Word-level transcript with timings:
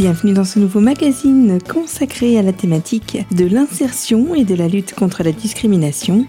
Bienvenue 0.00 0.32
dans 0.32 0.44
ce 0.44 0.60
nouveau 0.60 0.78
magazine 0.78 1.58
consacré 1.68 2.38
à 2.38 2.42
la 2.42 2.52
thématique 2.52 3.18
de 3.32 3.46
l'insertion 3.46 4.32
et 4.32 4.44
de 4.44 4.54
la 4.54 4.68
lutte 4.68 4.94
contre 4.94 5.24
la 5.24 5.32
discrimination. 5.32 6.24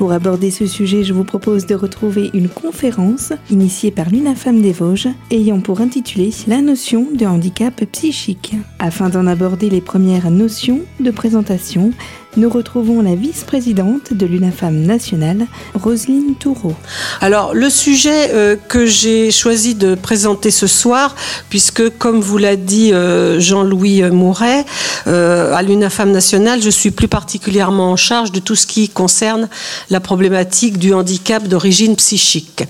Pour 0.00 0.12
aborder 0.12 0.50
ce 0.50 0.66
sujet, 0.66 1.04
je 1.04 1.12
vous 1.12 1.24
propose 1.24 1.66
de 1.66 1.74
retrouver 1.74 2.30
une 2.32 2.48
conférence 2.48 3.34
initiée 3.50 3.90
par 3.90 4.08
l'UNAFAM 4.08 4.62
des 4.62 4.72
Vosges 4.72 5.10
ayant 5.30 5.60
pour 5.60 5.82
intitulé 5.82 6.30
La 6.46 6.62
notion 6.62 7.08
de 7.12 7.26
handicap 7.26 7.84
psychique. 7.92 8.54
Afin 8.78 9.10
d'en 9.10 9.26
aborder 9.26 9.68
les 9.68 9.82
premières 9.82 10.30
notions 10.30 10.80
de 11.00 11.10
présentation, 11.10 11.92
nous 12.36 12.48
retrouvons 12.48 13.02
la 13.02 13.16
vice-présidente 13.16 14.12
de 14.12 14.24
l'UNAFAM 14.24 14.82
nationale, 14.82 15.46
Roselyne 15.74 16.36
Toureau. 16.36 16.74
Alors, 17.20 17.54
le 17.54 17.68
sujet 17.68 18.30
euh, 18.32 18.56
que 18.68 18.86
j'ai 18.86 19.32
choisi 19.32 19.74
de 19.74 19.96
présenter 19.96 20.52
ce 20.52 20.68
soir, 20.68 21.16
puisque, 21.48 21.90
comme 21.98 22.20
vous 22.20 22.38
l'a 22.38 22.54
dit 22.54 22.92
euh, 22.92 23.40
Jean-Louis 23.40 24.02
Mouret, 24.10 24.64
euh, 25.08 25.52
à 25.52 25.62
l'UNAFAM 25.62 26.12
nationale, 26.12 26.62
je 26.62 26.70
suis 26.70 26.92
plus 26.92 27.08
particulièrement 27.08 27.90
en 27.90 27.96
charge 27.96 28.30
de 28.30 28.38
tout 28.38 28.54
ce 28.54 28.66
qui 28.66 28.88
concerne 28.88 29.48
la 29.90 30.00
problématique 30.00 30.78
du 30.78 30.94
handicap 30.94 31.46
d'origine 31.46 31.96
psychique, 31.96 32.64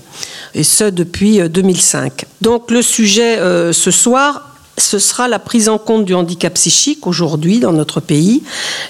et 0.53 0.63
ce 0.63 0.85
depuis 0.85 1.39
2005. 1.47 2.25
Donc, 2.41 2.71
le 2.71 2.81
sujet 2.81 3.37
ce 3.71 3.91
soir 3.91 4.47
ce 4.77 4.99
sera 4.99 5.27
la 5.27 5.39
prise 5.39 5.69
en 5.69 5.77
compte 5.77 6.05
du 6.05 6.13
handicap 6.13 6.53
psychique 6.55 7.05
aujourd'hui 7.05 7.59
dans 7.59 7.71
notre 7.71 7.99
pays, 7.99 8.43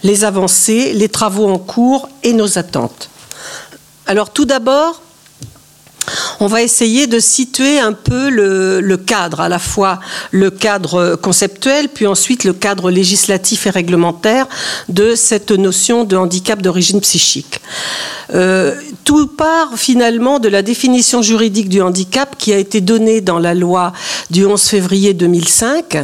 les 0.03 0.23
avancées, 0.23 0.93
les 0.93 1.09
travaux 1.09 1.49
en 1.49 1.57
cours 1.57 2.07
et 2.23 2.33
nos 2.33 2.57
attentes. 2.57 3.09
Alors 4.05 4.31
tout 4.31 4.45
d'abord, 4.45 5.01
on 6.39 6.47
va 6.47 6.61
essayer 6.63 7.07
de 7.07 7.19
situer 7.19 7.79
un 7.79 7.93
peu 7.93 8.29
le, 8.29 8.97
cadre, 8.97 9.41
à 9.41 9.49
la 9.49 9.59
fois 9.59 9.99
le 10.31 10.49
cadre 10.49 11.15
conceptuel, 11.15 11.89
puis 11.89 12.07
ensuite 12.07 12.43
le 12.43 12.53
cadre 12.53 12.89
législatif 12.89 13.67
et 13.67 13.69
réglementaire 13.69 14.47
de 14.89 15.15
cette 15.15 15.51
notion 15.51 16.03
de 16.03 16.15
handicap 16.17 16.61
d'origine 16.61 17.01
psychique. 17.01 17.61
Euh, 18.33 18.75
tout 19.03 19.27
part 19.27 19.77
finalement 19.77 20.39
de 20.39 20.47
la 20.47 20.61
définition 20.61 21.21
juridique 21.21 21.69
du 21.69 21.81
handicap 21.81 22.35
qui 22.37 22.53
a 22.53 22.57
été 22.57 22.81
donnée 22.81 23.19
dans 23.21 23.39
la 23.39 23.53
loi 23.53 23.93
du 24.29 24.45
11 24.45 24.61
février 24.61 25.13
2005, 25.13 25.97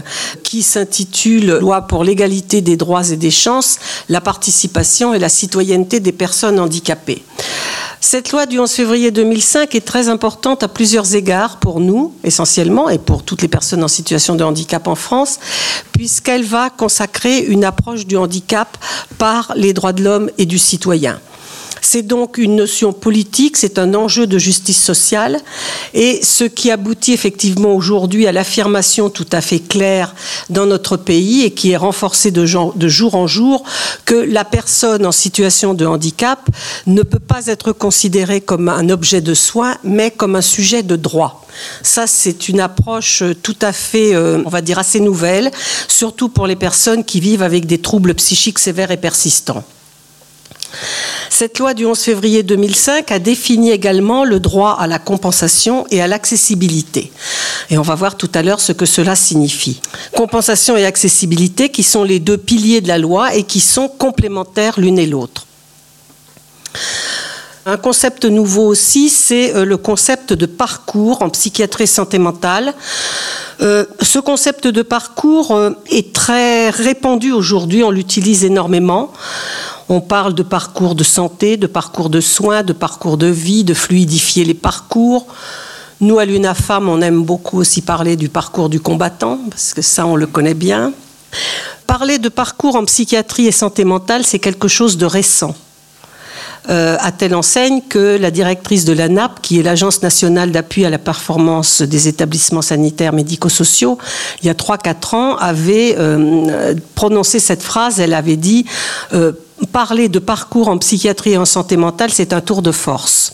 qui 0.44 0.61
s'intitule 0.61 1.58
Loi 1.59 1.82
pour 1.82 2.04
l'égalité 2.04 2.61
des 2.61 2.78
droits 2.78 3.09
et 3.09 3.16
des 3.16 3.32
chances, 3.32 3.80
la 4.09 4.22
participation 4.22 5.14
et 5.14 5.20
la 5.20 5.30
citoyenneté 5.30 6.00
des 6.00 6.11
personnes 6.11 6.59
handicapées. 6.59 7.23
Cette 8.00 8.31
loi 8.31 8.45
du 8.45 8.59
11 8.59 8.72
février 8.72 9.12
2005 9.12 9.73
est 9.73 9.86
très 9.86 10.08
importante 10.08 10.62
à 10.62 10.67
plusieurs 10.67 11.16
égards 11.16 11.58
pour 11.58 11.80
nous, 11.80 12.14
essentiellement, 12.23 12.89
et 12.89 13.00
pour 13.00 13.23
toutes 13.23 13.42
les 13.42 13.48
personnes 13.48 13.84
en 13.84 13.88
situation 13.88 14.36
de 14.36 14.44
handicap 14.44 14.88
en 14.88 14.95
France, 14.95 15.39
puisqu'elle 15.94 16.44
va 16.44 16.70
consacrer 16.70 17.39
une 17.39 17.66
approche 17.66 18.06
du 18.06 18.16
handicap 18.16 18.78
par 19.17 19.52
les 19.56 19.73
droits 19.73 19.94
de 19.94 20.04
l'homme 20.04 20.30
et 20.38 20.45
du 20.45 20.59
citoyen. 20.59 21.20
C'est 21.90 22.02
donc 22.02 22.38
une 22.38 22.58
notion 22.58 22.92
politique, 22.92 23.56
c'est 23.56 23.80
un 23.80 23.94
enjeu 23.94 24.28
de 24.28 24.38
justice 24.38 24.84
sociale 24.84 25.40
et 25.94 26.20
ce 26.22 26.44
qui 26.44 26.70
aboutit 26.70 27.14
effectivement 27.14 27.74
aujourd'hui 27.74 28.28
à 28.28 28.34
l'affirmation 28.34 29.10
tout 29.10 29.26
à 29.32 29.40
fait 29.40 29.60
claire 29.60 30.14
dans 30.50 30.66
notre 30.66 30.98
pays 30.98 31.44
et 31.44 31.52
qui 31.52 31.72
est 31.72 31.78
renforcée 31.78 32.30
de, 32.30 32.46
jour 32.46 33.16
en 33.16 33.26
jour 33.26 33.64
que 34.04 34.16
la 34.16 34.44
personne 34.44 35.06
en 35.06 35.14
situation 35.14 35.74
de 35.74 35.86
handicap 35.86 36.50
ne 36.88 37.04
peut 37.04 37.20
pas 37.20 37.48
être 37.48 37.72
considérée 37.72 38.42
comme 38.42 38.68
un 38.68 38.90
objet 38.90 39.22
de 39.22 39.34
soin 39.34 39.78
mais 39.86 40.12
comme 40.12 40.36
un 40.36 40.42
sujet 40.42 40.84
de 40.84 40.98
droit. 40.98 41.48
Ça, 41.84 42.06
c'est 42.06 42.50
une 42.50 42.60
approche 42.60 43.23
tout 43.42 43.56
à 43.61 43.72
fait, 43.72 44.14
euh, 44.14 44.44
on 44.45 44.50
va 44.50 44.60
dire, 44.60 44.78
assez 44.78 45.00
nouvelle, 45.00 45.52
surtout 45.88 46.28
pour 46.28 46.48
les 46.48 46.58
personnes 46.58 47.06
qui 47.06 47.22
vivent 47.22 47.44
avec 47.44 47.66
des 47.66 47.78
troubles 47.78 48.14
psychiques 48.14 48.60
sévères 48.60 48.92
et 48.92 48.98
persistants. 48.98 49.64
Cette 51.30 51.60
loi 51.60 51.73
du 51.73 51.86
11 51.86 51.99
février 51.99 52.43
2005 52.43 53.11
a 53.11 53.20
défini 53.20 53.71
également 53.71 54.23
le 54.23 54.39
droit 54.39 54.77
à 54.80 54.88
la 54.88 54.99
compensation 54.99 55.86
et 55.92 56.02
à 56.02 56.08
l'accessibilité. 56.08 57.11
Et 57.70 57.77
on 57.77 57.82
va 57.82 57.95
voir 57.95 58.15
tout 58.17 58.30
à 58.33 58.43
l'heure 58.43 58.60
ce 58.60 58.71
que 58.71 58.86
cela 58.86 59.15
signifie. 59.15 59.82
Compensation 60.16 60.77
et 60.77 60.86
accessibilité 60.86 61.70
qui 61.70 61.83
sont 61.83 62.04
les 62.04 62.20
deux 62.20 62.37
piliers 62.37 62.82
de 62.82 62.87
la 62.87 62.98
loi 62.98 63.36
et 63.36 63.43
qui 63.43 63.60
sont 63.60 63.87
complémentaires 63.87 64.80
l'une 64.80 64.99
et 64.99 65.05
l'autre. 65.05 65.45
Un 67.70 67.76
concept 67.76 68.23
nouveau 68.23 68.66
aussi, 68.66 69.10
c'est 69.10 69.54
euh, 69.54 69.66
le 69.66 69.76
concept 69.76 70.32
de 70.32 70.45
parcours 70.45 71.22
en 71.22 71.28
psychiatrie 71.28 71.86
santé 71.86 72.17
mentale. 72.17 72.73
Euh, 73.60 73.83
ce 74.02 74.20
concept 74.20 74.67
de 74.67 74.82
parcours 74.82 75.52
euh, 75.52 75.72
est 75.92 76.14
très 76.14 76.70
répandu 76.70 77.33
aujourd'hui, 77.33 77.83
on 77.83 77.92
l'utilise 77.92 78.45
énormément. 78.45 79.11
On 79.89 80.00
parle 80.00 80.33
de 80.33 80.44
parcours 80.44 80.95
de 80.95 81.04
santé, 81.04 81.58
de 81.58 81.67
parcours 81.67 82.10
de 82.10 82.22
soins, 82.22 82.64
de 82.64 82.72
parcours 82.72 83.17
de 83.17 83.28
vie, 83.28 83.66
de 83.66 83.73
fluidifier 83.73 84.45
les 84.45 84.54
parcours. 84.54 85.28
Nous, 85.99 86.20
à 86.20 86.23
l'UNAFAM, 86.23 86.88
on 86.88 87.02
aime 87.02 87.23
beaucoup 87.23 87.58
aussi 87.58 87.82
parler 87.82 88.16
du 88.16 88.30
parcours 88.30 88.70
du 88.70 88.80
combattant, 88.80 89.42
parce 89.49 89.73
que 89.73 89.82
ça, 89.82 90.05
on 90.05 90.16
le 90.16 90.28
connaît 90.28 90.54
bien. 90.54 90.94
Parler 91.86 92.17
de 92.17 92.30
parcours 92.30 92.78
en 92.78 92.86
psychiatrie 92.86 93.48
et 93.48 93.52
santé 93.52 93.84
mentale, 93.84 94.26
c'est 94.26 94.39
quelque 94.39 94.70
chose 94.70 94.95
de 94.95 95.05
récent. 95.05 95.54
Euh, 96.70 96.98
à 97.00 97.14
telle 97.14 97.33
enseigne 97.33 97.82
que 97.88 98.17
la 98.17 98.30
directrice 98.30 98.83
de 98.83 98.92
l'ANAP, 98.92 99.42
qui 99.42 99.58
est 99.58 99.64
l'Agence 99.64 100.02
nationale 100.02 100.52
d'appui 100.52 100.83
à 100.83 100.89
la 100.89 100.98
performance 100.98 101.82
des 101.82 102.10
établissements 102.10 102.61
sanitaires 102.61 103.14
médico-sociaux, 103.14 103.98
il 104.42 104.48
y 104.48 104.50
a 104.50 104.54
3-4 104.54 105.16
ans, 105.16 105.38
avait 105.38 105.95
euh, 105.98 106.76
prononcé 106.94 107.39
cette 107.39 107.64
phrase. 107.64 108.02
Elle 108.02 108.14
avait 108.14 108.36
dit 108.36 108.66
euh, 109.14 109.32
Parler 109.72 110.10
de 110.10 110.20
parcours 110.20 110.67
en 110.67 110.78
psychiatrie 110.78 111.32
et 111.32 111.38
en 111.38 111.45
santé 111.45 111.78
mentale, 111.78 112.11
c'est 112.11 112.33
un 112.33 112.42
tour 112.42 112.61
de 112.61 112.72
force. 112.72 113.34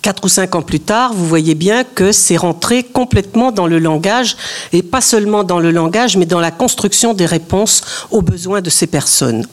Quatre 0.00 0.24
ou 0.24 0.28
cinq 0.28 0.54
ans 0.54 0.62
plus 0.62 0.80
tard, 0.80 1.12
vous 1.12 1.26
voyez 1.26 1.54
bien 1.54 1.82
que 1.82 2.12
c'est 2.12 2.36
rentré 2.36 2.84
complètement 2.84 3.50
dans 3.50 3.66
le 3.66 3.78
langage, 3.78 4.36
et 4.72 4.82
pas 4.82 5.00
seulement 5.00 5.42
dans 5.42 5.58
le 5.58 5.70
langage, 5.70 6.16
mais 6.16 6.26
dans 6.26 6.40
la 6.40 6.50
construction 6.50 7.14
des 7.14 7.26
réponses 7.26 7.82
aux 8.10 8.22
besoins 8.22 8.60
de 8.60 8.70
ces 8.70 8.86
personnes. 8.86 9.46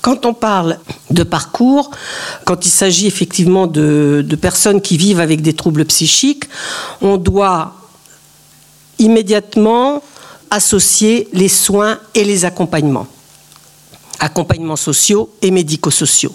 Quand 0.00 0.26
on 0.26 0.34
parle 0.34 0.78
de 1.10 1.22
parcours, 1.22 1.90
quand 2.44 2.66
il 2.66 2.70
s'agit 2.70 3.06
effectivement 3.06 3.66
de, 3.66 4.26
personnes 4.40 4.80
qui 4.80 4.96
vivent 4.96 5.20
avec 5.20 5.42
des 5.42 5.52
troubles 5.52 5.84
psychiques, 5.84 6.44
on 7.00 7.16
doit 7.16 7.74
immédiatement 8.98 10.02
associer 10.50 11.28
les 11.32 11.48
soins 11.48 11.98
et 12.14 12.24
les 12.24 12.44
accompagnements 12.44 13.06
accompagnements 14.22 14.76
sociaux 14.76 15.30
et 15.42 15.50
médico-sociaux. 15.50 16.34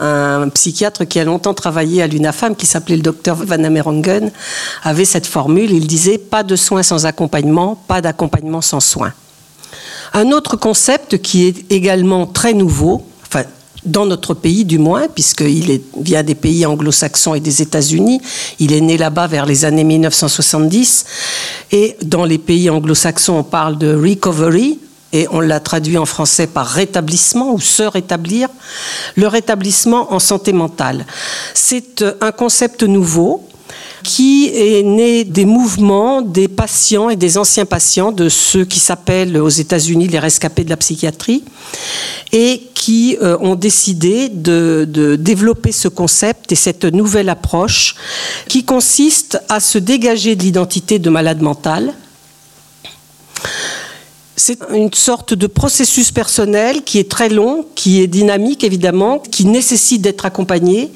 Un 0.00 0.48
psychiatre 0.48 1.04
qui 1.04 1.20
a 1.20 1.24
longtemps 1.24 1.52
travaillé 1.52 2.02
à 2.02 2.06
l'UNAFAM, 2.06 2.56
qui 2.56 2.64
s'appelait 2.64 2.96
le 2.96 3.02
docteur 3.02 3.36
Van 3.36 3.62
Amerongen, 3.62 4.32
avait 4.82 5.04
cette 5.04 5.26
formule, 5.26 5.70
il 5.70 5.86
disait 5.86 6.16
pas 6.16 6.42
de 6.42 6.56
soins 6.56 6.82
sans 6.82 7.04
accompagnement, 7.04 7.76
pas 7.86 8.00
d'accompagnement 8.00 8.62
sans 8.62 8.80
soins. 8.80 9.12
Un 10.14 10.30
autre 10.32 10.56
concept 10.56 11.22
qui 11.22 11.46
est 11.46 11.72
également 11.72 12.26
très 12.26 12.52
nouveau, 12.52 13.06
enfin 13.26 13.44
dans 13.84 14.06
notre 14.06 14.34
pays 14.34 14.64
du 14.64 14.78
moins, 14.78 15.08
puisqu'il 15.08 15.80
vient 15.98 16.22
des 16.22 16.34
pays 16.34 16.64
anglo-saxons 16.66 17.34
et 17.34 17.40
des 17.40 17.62
États-Unis. 17.62 18.20
Il 18.60 18.72
est 18.72 18.80
né 18.80 18.96
là-bas 18.96 19.26
vers 19.26 19.46
les 19.46 19.64
années 19.64 19.84
1970. 19.84 21.04
Et 21.72 21.96
dans 22.02 22.24
les 22.24 22.38
pays 22.38 22.70
anglo-saxons, 22.70 23.38
on 23.38 23.42
parle 23.42 23.78
de 23.78 23.92
recovery, 23.94 24.78
et 25.12 25.26
on 25.30 25.40
l'a 25.40 25.60
traduit 25.60 25.98
en 25.98 26.06
français 26.06 26.46
par 26.46 26.66
rétablissement 26.66 27.52
ou 27.52 27.60
se 27.60 27.82
rétablir, 27.82 28.48
le 29.16 29.26
rétablissement 29.28 30.12
en 30.12 30.18
santé 30.18 30.52
mentale. 30.52 31.06
C'est 31.54 32.04
un 32.20 32.32
concept 32.32 32.82
nouveau 32.82 33.46
qui 34.02 34.50
est 34.54 34.82
né 34.82 35.24
des 35.24 35.44
mouvements 35.44 36.22
des 36.22 36.48
patients 36.48 37.10
et 37.10 37.16
des 37.16 37.38
anciens 37.38 37.66
patients 37.66 38.12
de 38.12 38.28
ceux 38.28 38.64
qui 38.64 38.78
s'appellent 38.78 39.36
aux 39.36 39.48
États-Unis 39.48 40.08
les 40.08 40.18
rescapés 40.18 40.64
de 40.64 40.70
la 40.70 40.76
psychiatrie 40.76 41.44
et 42.32 42.62
qui 42.74 43.16
euh, 43.22 43.36
ont 43.40 43.54
décidé 43.54 44.28
de, 44.28 44.86
de, 44.88 45.16
développer 45.16 45.72
ce 45.72 45.88
concept 45.88 46.52
et 46.52 46.56
cette 46.56 46.84
nouvelle 46.84 47.28
approche 47.28 47.94
qui 48.48 48.64
consiste 48.64 49.40
à 49.48 49.60
se 49.60 49.78
dégager 49.78 50.34
de 50.34 50.42
l'identité 50.42 50.98
de 50.98 51.10
malade 51.10 51.42
mental. 51.42 51.94
C'est 54.34 54.58
une 54.72 54.92
sorte 54.92 55.34
de 55.34 55.46
processus 55.46 56.10
personnel 56.10 56.82
qui 56.82 56.98
est 56.98 57.10
très 57.10 57.28
long, 57.28 57.66
qui 57.74 58.00
est 58.00 58.06
dynamique 58.06 58.64
évidemment, 58.64 59.18
qui 59.18 59.44
nécessite 59.44 60.02
d'être 60.02 60.24
accompagné 60.24 60.90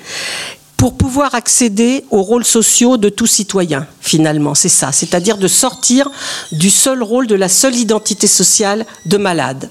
pour 0.76 0.96
pouvoir 0.96 1.34
accéder 1.34 2.04
aux 2.10 2.22
rôles 2.22 2.44
sociaux 2.44 2.96
de 2.96 3.08
tout 3.08 3.26
citoyen, 3.26 3.86
finalement. 4.00 4.54
C'est 4.54 4.68
ça, 4.68 4.92
c'est-à-dire 4.92 5.38
de 5.38 5.48
sortir 5.48 6.10
du 6.52 6.70
seul 6.70 7.02
rôle, 7.02 7.26
de 7.26 7.34
la 7.34 7.48
seule 7.48 7.76
identité 7.76 8.26
sociale 8.26 8.86
de 9.06 9.16
malade. 9.16 9.70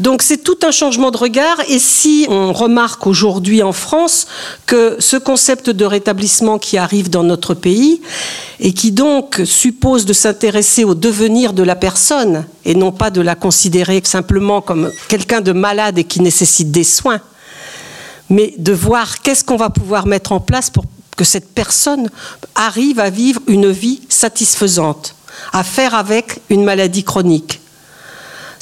Donc 0.00 0.22
c'est 0.22 0.38
tout 0.38 0.56
un 0.62 0.70
changement 0.70 1.10
de 1.10 1.18
regard 1.18 1.58
et 1.68 1.78
si 1.78 2.24
on 2.30 2.54
remarque 2.54 3.06
aujourd'hui 3.06 3.62
en 3.62 3.72
France 3.72 4.26
que 4.64 4.96
ce 4.98 5.18
concept 5.18 5.68
de 5.68 5.84
rétablissement 5.84 6.58
qui 6.58 6.78
arrive 6.78 7.10
dans 7.10 7.22
notre 7.22 7.52
pays 7.52 8.00
et 8.60 8.72
qui 8.72 8.92
donc 8.92 9.42
suppose 9.44 10.06
de 10.06 10.14
s'intéresser 10.14 10.84
au 10.84 10.94
devenir 10.94 11.52
de 11.52 11.62
la 11.62 11.76
personne 11.76 12.46
et 12.64 12.74
non 12.74 12.92
pas 12.92 13.10
de 13.10 13.20
la 13.20 13.34
considérer 13.34 14.00
simplement 14.02 14.62
comme 14.62 14.90
quelqu'un 15.08 15.42
de 15.42 15.52
malade 15.52 15.98
et 15.98 16.04
qui 16.04 16.22
nécessite 16.22 16.70
des 16.70 16.84
soins, 16.84 17.20
mais 18.30 18.54
de 18.56 18.72
voir 18.72 19.20
qu'est-ce 19.20 19.44
qu'on 19.44 19.56
va 19.56 19.70
pouvoir 19.70 20.06
mettre 20.06 20.32
en 20.32 20.40
place 20.40 20.70
pour 20.70 20.84
que 21.16 21.24
cette 21.24 21.52
personne 21.52 22.08
arrive 22.54 22.98
à 22.98 23.10
vivre 23.10 23.42
une 23.46 23.70
vie 23.70 24.00
satisfaisante, 24.08 25.14
à 25.52 25.62
faire 25.64 25.94
avec 25.94 26.40
une 26.48 26.64
maladie 26.64 27.04
chronique. 27.04 27.60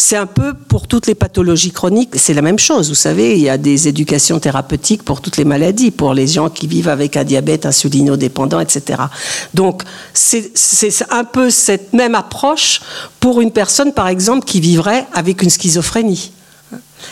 C'est 0.00 0.16
un 0.16 0.26
peu 0.26 0.54
pour 0.54 0.86
toutes 0.86 1.08
les 1.08 1.16
pathologies 1.16 1.72
chroniques, 1.72 2.10
c'est 2.14 2.32
la 2.32 2.40
même 2.40 2.58
chose. 2.58 2.88
Vous 2.88 2.94
savez, 2.94 3.36
il 3.36 3.42
y 3.42 3.48
a 3.48 3.58
des 3.58 3.88
éducations 3.88 4.38
thérapeutiques 4.38 5.02
pour 5.02 5.20
toutes 5.20 5.36
les 5.36 5.44
maladies, 5.44 5.90
pour 5.90 6.14
les 6.14 6.28
gens 6.28 6.50
qui 6.50 6.68
vivent 6.68 6.88
avec 6.88 7.16
un 7.16 7.24
diabète 7.24 7.66
insulinodépendant, 7.66 8.60
etc. 8.60 9.02
Donc, 9.54 9.82
c'est 10.14 10.52
un 11.10 11.24
peu 11.24 11.50
cette 11.50 11.92
même 11.92 12.14
approche 12.14 12.80
pour 13.18 13.40
une 13.40 13.50
personne, 13.50 13.92
par 13.92 14.06
exemple, 14.06 14.44
qui 14.44 14.60
vivrait 14.60 15.04
avec 15.14 15.42
une 15.42 15.50
schizophrénie. 15.50 16.32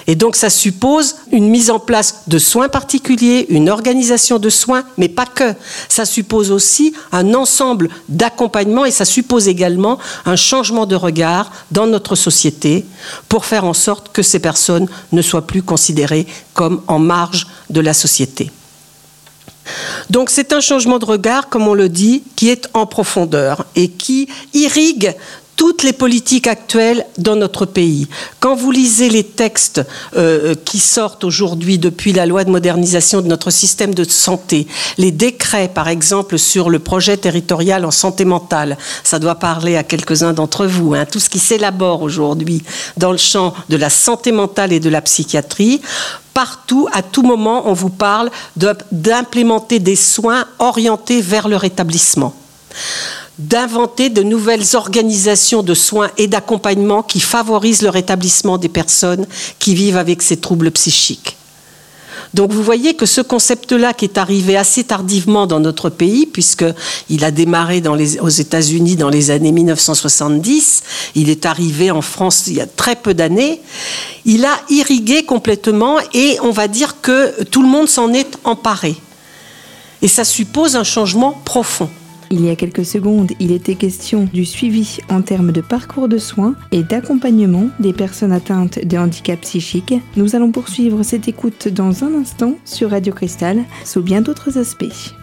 Et 0.06 0.14
donc 0.14 0.36
ça 0.36 0.50
suppose 0.50 1.16
une 1.32 1.48
mise 1.48 1.70
en 1.70 1.78
place 1.78 2.22
de 2.26 2.38
soins 2.38 2.68
particuliers, 2.68 3.46
une 3.48 3.68
organisation 3.68 4.38
de 4.38 4.50
soins, 4.50 4.84
mais 4.96 5.08
pas 5.08 5.26
que. 5.26 5.54
Ça 5.88 6.04
suppose 6.04 6.50
aussi 6.50 6.94
un 7.12 7.34
ensemble 7.34 7.88
d'accompagnement 8.08 8.84
et 8.84 8.90
ça 8.90 9.04
suppose 9.04 9.48
également 9.48 9.98
un 10.24 10.36
changement 10.36 10.86
de 10.86 10.96
regard 10.96 11.50
dans 11.70 11.86
notre 11.86 12.14
société 12.14 12.84
pour 13.28 13.44
faire 13.44 13.64
en 13.64 13.74
sorte 13.74 14.12
que 14.12 14.22
ces 14.22 14.38
personnes 14.38 14.88
ne 15.12 15.22
soient 15.22 15.46
plus 15.46 15.62
considérées 15.62 16.26
comme 16.54 16.82
en 16.86 16.98
marge 16.98 17.46
de 17.70 17.80
la 17.80 17.94
société. 17.94 18.50
Donc 20.10 20.30
c'est 20.30 20.52
un 20.52 20.60
changement 20.60 20.98
de 20.98 21.04
regard, 21.04 21.48
comme 21.48 21.66
on 21.66 21.74
le 21.74 21.88
dit, 21.88 22.22
qui 22.36 22.48
est 22.50 22.68
en 22.74 22.86
profondeur 22.86 23.66
et 23.74 23.88
qui 23.88 24.28
irrigue 24.54 25.14
toutes 25.56 25.82
les 25.82 25.94
politiques 25.94 26.46
actuelles 26.46 27.06
dans 27.18 27.34
notre 27.34 27.64
pays. 27.64 28.06
Quand 28.40 28.54
vous 28.54 28.70
lisez 28.70 29.08
les 29.08 29.24
textes 29.24 29.80
euh, 30.16 30.54
qui 30.64 30.78
sortent 30.78 31.24
aujourd'hui 31.24 31.78
depuis 31.78 32.12
la 32.12 32.26
loi 32.26 32.44
de 32.44 32.50
modernisation 32.50 33.22
de 33.22 33.26
notre 33.26 33.50
système 33.50 33.94
de 33.94 34.04
santé, 34.04 34.66
les 34.98 35.10
décrets 35.10 35.68
par 35.68 35.88
exemple 35.88 36.38
sur 36.38 36.68
le 36.68 36.78
projet 36.78 37.16
territorial 37.16 37.84
en 37.84 37.90
santé 37.90 38.24
mentale, 38.24 38.76
ça 39.02 39.18
doit 39.18 39.36
parler 39.36 39.76
à 39.76 39.82
quelques-uns 39.82 40.34
d'entre 40.34 40.66
vous, 40.66 40.94
hein, 40.94 41.06
tout 41.06 41.20
ce 41.20 41.30
qui 41.30 41.38
s'élabore 41.38 42.02
aujourd'hui 42.02 42.62
dans 42.98 43.12
le 43.12 43.18
champ 43.18 43.54
de 43.70 43.76
la 43.76 43.90
santé 43.90 44.32
mentale 44.32 44.72
et 44.72 44.80
de 44.80 44.90
la 44.90 45.00
psychiatrie, 45.00 45.80
partout, 46.34 46.86
à 46.92 47.02
tout 47.02 47.22
moment, 47.22 47.62
on 47.66 47.72
vous 47.72 47.88
parle 47.88 48.30
d'implémenter 48.92 49.78
des 49.78 49.96
soins 49.96 50.44
orientés 50.58 51.22
vers 51.22 51.48
le 51.48 51.56
rétablissement 51.56 52.34
d'inventer 53.38 54.08
de 54.08 54.22
nouvelles 54.22 54.74
organisations 54.74 55.62
de 55.62 55.74
soins 55.74 56.10
et 56.16 56.26
d'accompagnement 56.26 57.02
qui 57.02 57.20
favorisent 57.20 57.82
le 57.82 57.90
rétablissement 57.90 58.58
des 58.58 58.68
personnes 58.68 59.26
qui 59.58 59.74
vivent 59.74 59.98
avec 59.98 60.22
ces 60.22 60.38
troubles 60.38 60.70
psychiques. 60.70 61.36
Donc 62.34 62.52
vous 62.52 62.62
voyez 62.62 62.94
que 62.94 63.06
ce 63.06 63.20
concept-là, 63.20 63.94
qui 63.94 64.04
est 64.04 64.18
arrivé 64.18 64.56
assez 64.56 64.84
tardivement 64.84 65.46
dans 65.46 65.60
notre 65.60 65.90
pays, 65.90 66.26
puisqu'il 66.26 67.24
a 67.24 67.30
démarré 67.30 67.82
aux 68.20 68.28
États-Unis 68.28 68.96
dans 68.96 69.08
les 69.08 69.30
années 69.30 69.52
1970, 69.52 70.82
il 71.14 71.30
est 71.30 71.46
arrivé 71.46 71.90
en 71.90 72.02
France 72.02 72.44
il 72.48 72.54
y 72.54 72.60
a 72.60 72.66
très 72.66 72.96
peu 72.96 73.14
d'années, 73.14 73.60
il 74.24 74.44
a 74.44 74.60
irrigué 74.68 75.24
complètement 75.24 75.96
et 76.12 76.38
on 76.42 76.50
va 76.50 76.68
dire 76.68 77.00
que 77.00 77.42
tout 77.44 77.62
le 77.62 77.68
monde 77.68 77.88
s'en 77.88 78.12
est 78.12 78.38
emparé. 78.44 78.96
Et 80.02 80.08
ça 80.08 80.24
suppose 80.24 80.76
un 80.76 80.84
changement 80.84 81.40
profond. 81.44 81.88
Il 82.30 82.44
y 82.44 82.50
a 82.50 82.56
quelques 82.56 82.84
secondes, 82.84 83.32
il 83.38 83.52
était 83.52 83.76
question 83.76 84.28
du 84.32 84.44
suivi 84.44 84.98
en 85.08 85.22
termes 85.22 85.52
de 85.52 85.60
parcours 85.60 86.08
de 86.08 86.18
soins 86.18 86.54
et 86.72 86.82
d'accompagnement 86.82 87.68
des 87.78 87.92
personnes 87.92 88.32
atteintes 88.32 88.84
de 88.84 88.98
handicap 88.98 89.40
psychique. 89.40 89.94
Nous 90.16 90.34
allons 90.34 90.50
poursuivre 90.50 91.02
cette 91.02 91.28
écoute 91.28 91.68
dans 91.68 92.04
un 92.04 92.14
instant 92.14 92.58
sur 92.64 92.90
Radio 92.90 93.12
Cristal 93.12 93.64
sous 93.84 94.02
bien 94.02 94.22
d'autres 94.22 94.58
aspects. 94.58 95.14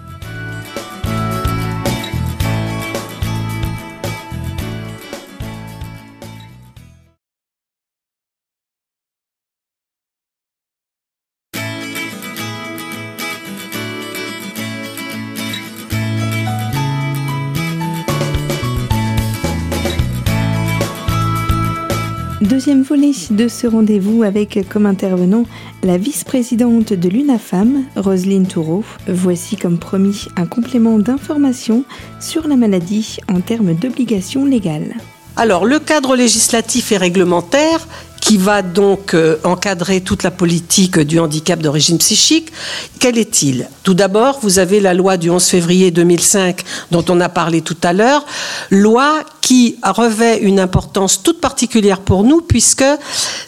Deuxième 22.63 22.83
volet 22.83 23.12
de 23.30 23.50
ce 23.50 23.68
rendez-vous 23.68 24.24
avec 24.24 24.57
comme 24.69 24.86
intervenant 24.86 25.44
la 25.83 25.98
vice-présidente 25.98 26.94
de 26.94 27.10
l'UNAFAM, 27.10 27.83
Roselyne 27.98 28.48
Toureau. 28.48 28.86
Voici 29.06 29.57
comme 29.57 29.77
promis 29.77 30.27
un 30.38 30.45
complément 30.45 30.98
d'information 30.98 31.83
sur 32.21 32.48
la 32.48 32.56
maladie 32.56 33.18
en 33.27 33.42
termes 33.42 33.74
d'obligations 33.74 34.45
légales. 34.45 34.95
Alors, 35.36 35.65
le 35.65 35.77
cadre 35.77 36.15
législatif 36.15 36.94
et 36.94 36.98
réglementaire 36.98 37.86
qui 38.23 38.37
va 38.37 38.61
donc 38.61 39.15
euh, 39.15 39.35
encadrer 39.43 39.99
toute 39.99 40.23
la 40.23 40.31
politique 40.31 40.97
du 40.97 41.19
handicap 41.19 41.59
d'origine 41.59 41.97
psychique. 41.97 42.53
Quel 42.97 43.17
est-il? 43.17 43.67
Tout 43.83 43.93
d'abord, 43.93 44.39
vous 44.41 44.59
avez 44.59 44.79
la 44.79 44.93
loi 44.93 45.17
du 45.17 45.29
11 45.29 45.45
février 45.45 45.91
2005 45.91 46.61
dont 46.89 47.03
on 47.09 47.19
a 47.19 47.27
parlé 47.27 47.59
tout 47.59 47.75
à 47.83 47.91
l'heure, 47.91 48.25
loi 48.71 49.25
qui 49.41 49.75
revêt 49.83 50.39
une 50.39 50.61
importance 50.61 51.21
toute 51.21 51.41
particulière 51.41 51.99
pour 51.99 52.23
nous 52.23 52.39
puisque 52.39 52.85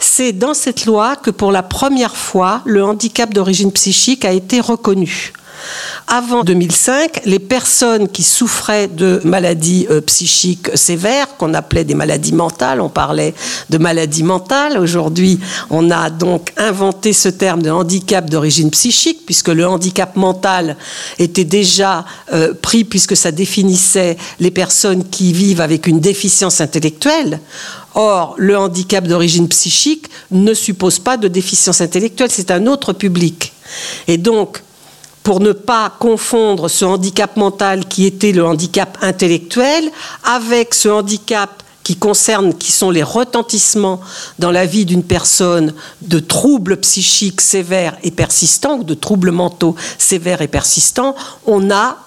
c'est 0.01 0.33
dans 0.33 0.53
cette 0.53 0.85
loi 0.85 1.15
que 1.15 1.31
pour 1.31 1.53
la 1.53 1.63
première 1.63 2.17
fois 2.17 2.61
le 2.65 2.83
handicap 2.83 3.33
d'origine 3.33 3.71
psychique 3.71 4.25
a 4.25 4.33
été 4.33 4.59
reconnu. 4.59 5.31
Avant 6.07 6.43
2005, 6.43 7.21
les 7.25 7.39
personnes 7.39 8.07
qui 8.07 8.21
souffraient 8.21 8.87
de 8.87 9.21
maladies 9.23 9.87
euh, 9.89 10.01
psychiques 10.01 10.69
sévères, 10.75 11.35
qu'on 11.37 11.53
appelait 11.53 11.83
des 11.83 11.95
maladies 11.95 12.33
mentales, 12.33 12.79
on 12.79 12.89
parlait 12.89 13.33
de 13.69 13.77
maladies 13.77 14.23
mentales. 14.23 14.77
Aujourd'hui, 14.77 15.39
on 15.69 15.89
a 15.89 16.09
donc 16.09 16.53
inventé 16.57 17.11
ce 17.11 17.29
terme 17.29 17.63
de 17.63 17.71
handicap 17.71 18.29
d'origine 18.29 18.69
psychique, 18.69 19.25
puisque 19.25 19.49
le 19.49 19.67
handicap 19.67 20.15
mental 20.15 20.77
était 21.17 21.43
déjà 21.43 22.05
euh, 22.33 22.53
pris, 22.53 22.83
puisque 22.83 23.17
ça 23.17 23.31
définissait 23.31 24.17
les 24.39 24.51
personnes 24.51 25.03
qui 25.09 25.33
vivent 25.33 25.61
avec 25.61 25.87
une 25.87 25.99
déficience 25.99 26.61
intellectuelle. 26.61 27.39
Or, 27.95 28.35
le 28.37 28.57
handicap 28.57 29.07
d'origine 29.07 29.47
psychique 29.47 30.07
ne 30.31 30.53
suppose 30.53 30.99
pas 30.99 31.17
de 31.17 31.27
déficience 31.27 31.81
intellectuelle, 31.81 32.29
c'est 32.29 32.51
un 32.51 32.67
autre 32.67 32.93
public. 32.93 33.53
Et 34.07 34.17
donc, 34.17 34.61
pour 35.25 35.39
ne 35.39 35.53
pas 35.53 35.91
confondre 35.99 36.69
ce 36.69 36.85
handicap 36.85 37.35
mental 37.35 37.85
qui 37.87 38.05
était 38.05 38.31
le 38.31 38.45
handicap 38.45 38.95
intellectuel 39.01 39.91
avec 40.23 40.75
ce 40.75 40.87
handicap 40.87 41.63
qui 41.83 41.95
concerne, 41.95 42.53
qui 42.53 42.71
sont 42.71 42.91
les 42.91 43.01
retentissements 43.01 44.01
dans 44.37 44.51
la 44.51 44.67
vie 44.67 44.85
d'une 44.85 45.03
personne 45.03 45.73
de 46.03 46.19
troubles 46.19 46.77
psychiques 46.77 47.41
sévères 47.41 47.97
et 48.03 48.11
persistants, 48.11 48.77
ou 48.77 48.83
de 48.83 48.93
troubles 48.93 49.31
mentaux 49.31 49.75
sévères 49.97 50.43
et 50.43 50.47
persistants, 50.47 51.15
on 51.47 51.71
a 51.71 51.97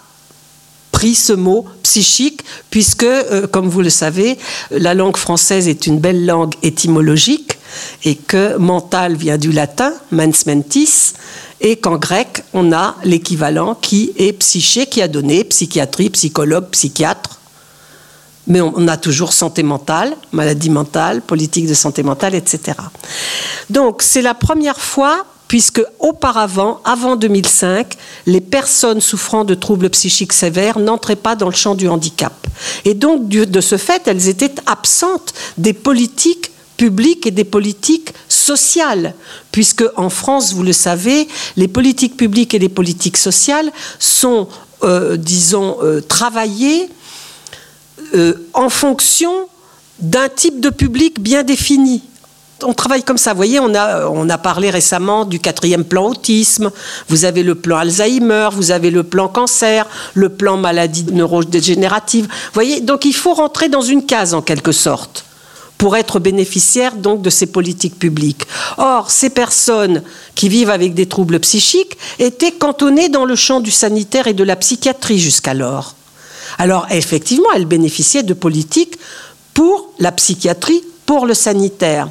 pris 0.92 1.16
ce 1.16 1.32
mot 1.32 1.64
psychique, 1.82 2.42
puisque, 2.70 3.04
euh, 3.04 3.46
comme 3.48 3.68
vous 3.68 3.82
le 3.82 3.90
savez, 3.90 4.38
la 4.70 4.94
langue 4.94 5.16
française 5.16 5.68
est 5.68 5.86
une 5.86 5.98
belle 5.98 6.24
langue 6.24 6.54
étymologique, 6.62 7.58
et 8.04 8.14
que 8.14 8.56
mental 8.56 9.16
vient 9.16 9.38
du 9.38 9.52
latin, 9.52 9.92
mens 10.10 10.46
mentis, 10.46 11.14
et 11.60 11.76
qu'en 11.76 11.96
grec, 11.96 12.44
on 12.52 12.72
a 12.72 12.96
l'équivalent 13.04 13.74
qui 13.74 14.12
est 14.16 14.32
psyché, 14.32 14.86
qui 14.86 15.02
a 15.02 15.08
donné 15.08 15.44
psychiatrie, 15.44 16.10
psychologue, 16.10 16.68
psychiatre. 16.70 17.40
Mais 18.46 18.60
on 18.62 18.88
a 18.88 18.96
toujours 18.96 19.34
santé 19.34 19.62
mentale, 19.62 20.16
maladie 20.32 20.70
mentale, 20.70 21.20
politique 21.20 21.66
de 21.66 21.74
santé 21.74 22.02
mentale, 22.02 22.34
etc. 22.34 22.78
Donc 23.68 24.00
c'est 24.02 24.22
la 24.22 24.32
première 24.34 24.80
fois 24.80 25.26
puisque 25.48 25.82
auparavant, 25.98 26.80
avant 26.84 27.16
2005, 27.16 27.94
les 28.26 28.40
personnes 28.40 29.00
souffrant 29.00 29.44
de 29.44 29.54
troubles 29.54 29.90
psychiques 29.90 30.34
sévères 30.34 30.78
n'entraient 30.78 31.16
pas 31.16 31.34
dans 31.34 31.48
le 31.48 31.54
champ 31.54 31.74
du 31.74 31.88
handicap. 31.88 32.46
Et 32.84 32.94
donc, 32.94 33.28
de 33.28 33.60
ce 33.60 33.78
fait, 33.78 34.06
elles 34.06 34.28
étaient 34.28 34.54
absentes 34.66 35.32
des 35.56 35.72
politiques 35.72 36.50
publiques 36.78 37.26
et 37.26 37.30
des 37.30 37.44
politiques 37.44 38.14
sociales, 38.28 39.14
puisque 39.52 39.84
en 39.96 40.08
France, 40.08 40.54
vous 40.54 40.62
le 40.62 40.72
savez, 40.72 41.28
les 41.56 41.68
politiques 41.68 42.16
publiques 42.16 42.54
et 42.54 42.58
les 42.58 42.70
politiques 42.70 43.18
sociales 43.18 43.70
sont, 43.98 44.48
euh, 44.84 45.18
disons, 45.18 45.76
euh, 45.82 46.00
travaillées 46.00 46.88
euh, 48.14 48.34
en 48.54 48.70
fonction 48.70 49.32
d'un 49.98 50.30
type 50.30 50.60
de 50.60 50.70
public 50.70 51.20
bien 51.20 51.42
défini. 51.42 52.02
on 52.62 52.72
travaille 52.72 53.02
comme 53.02 53.18
ça. 53.18 53.32
Vous 53.32 53.36
voyez, 53.36 53.60
on 53.60 53.74
a, 53.74 54.06
on 54.06 54.28
a 54.28 54.38
parlé 54.38 54.70
récemment 54.70 55.24
du 55.24 55.40
quatrième 55.40 55.84
plan 55.84 56.10
autisme. 56.10 56.70
Vous 57.08 57.24
avez 57.24 57.42
le 57.42 57.54
plan 57.56 57.76
Alzheimer, 57.78 58.48
vous 58.52 58.70
avez 58.70 58.90
le 58.90 59.02
plan 59.02 59.28
cancer, 59.28 59.86
le 60.14 60.28
plan 60.28 60.56
maladie 60.56 61.04
neurodégénérative. 61.12 62.24
Vous 62.26 62.54
voyez, 62.54 62.80
donc 62.80 63.04
il 63.04 63.14
faut 63.14 63.34
rentrer 63.34 63.68
dans 63.68 63.82
une 63.82 64.06
case 64.06 64.32
en 64.32 64.42
quelque 64.42 64.72
sorte 64.72 65.27
pour 65.78 65.96
être 65.96 66.18
bénéficiaire 66.18 66.96
donc 66.96 67.22
de 67.22 67.30
ces 67.30 67.46
politiques 67.46 67.98
publiques. 67.98 68.46
Or, 68.76 69.10
ces 69.10 69.30
personnes 69.30 70.02
qui 70.34 70.48
vivent 70.48 70.70
avec 70.70 70.92
des 70.92 71.06
troubles 71.06 71.38
psychiques 71.38 71.96
étaient 72.18 72.52
cantonnées 72.52 73.08
dans 73.08 73.24
le 73.24 73.36
champ 73.36 73.60
du 73.60 73.70
sanitaire 73.70 74.26
et 74.26 74.34
de 74.34 74.44
la 74.44 74.56
psychiatrie 74.56 75.20
jusqu'alors. 75.20 75.94
Alors, 76.58 76.86
effectivement, 76.90 77.48
elles 77.54 77.66
bénéficiaient 77.66 78.24
de 78.24 78.34
politiques 78.34 78.98
pour 79.54 79.92
la 80.00 80.10
psychiatrie, 80.12 80.82
pour 81.06 81.26
le 81.26 81.34
sanitaire. 81.34 82.08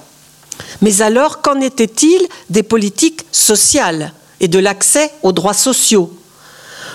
Mais 0.82 1.02
alors, 1.02 1.42
qu'en 1.42 1.60
était-il 1.60 2.22
des 2.50 2.64
politiques 2.64 3.26
sociales 3.32 4.14
et 4.40 4.48
de 4.48 4.60
l'accès 4.60 5.12
aux 5.24 5.34
droits 5.34 5.54
sociaux? 5.54 6.18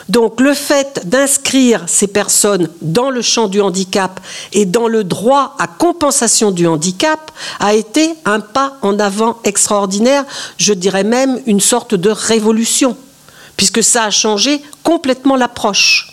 Donc 0.09 0.40
le 0.40 0.54
fait 0.54 1.02
d'inscrire 1.04 1.85
ces 1.87 2.06
personnes 2.06 2.68
dans 2.80 3.11
le 3.11 3.23
champ 3.23 3.49
du 3.49 3.61
handicap 3.61 4.21
et 4.52 4.66
dans 4.66 4.88
le 4.88 5.04
droit 5.04 5.54
à 5.59 5.66
compensation 5.66 6.50
du 6.50 6.66
handicap 6.66 7.30
a 7.61 7.75
été 7.75 8.14
un 8.25 8.40
pas 8.40 8.76
en 8.82 8.99
avant 8.99 9.38
extraordinaire, 9.44 10.25
je 10.59 10.73
dirais 10.73 11.04
même 11.04 11.40
une 11.47 11.61
sorte 11.61 11.94
de 11.94 12.11
révolution, 12.11 12.97
puisque 13.56 13.82
ça 13.82 14.04
a 14.04 14.11
changé 14.11 14.61
complètement 14.82 15.37
l'approche. 15.37 16.12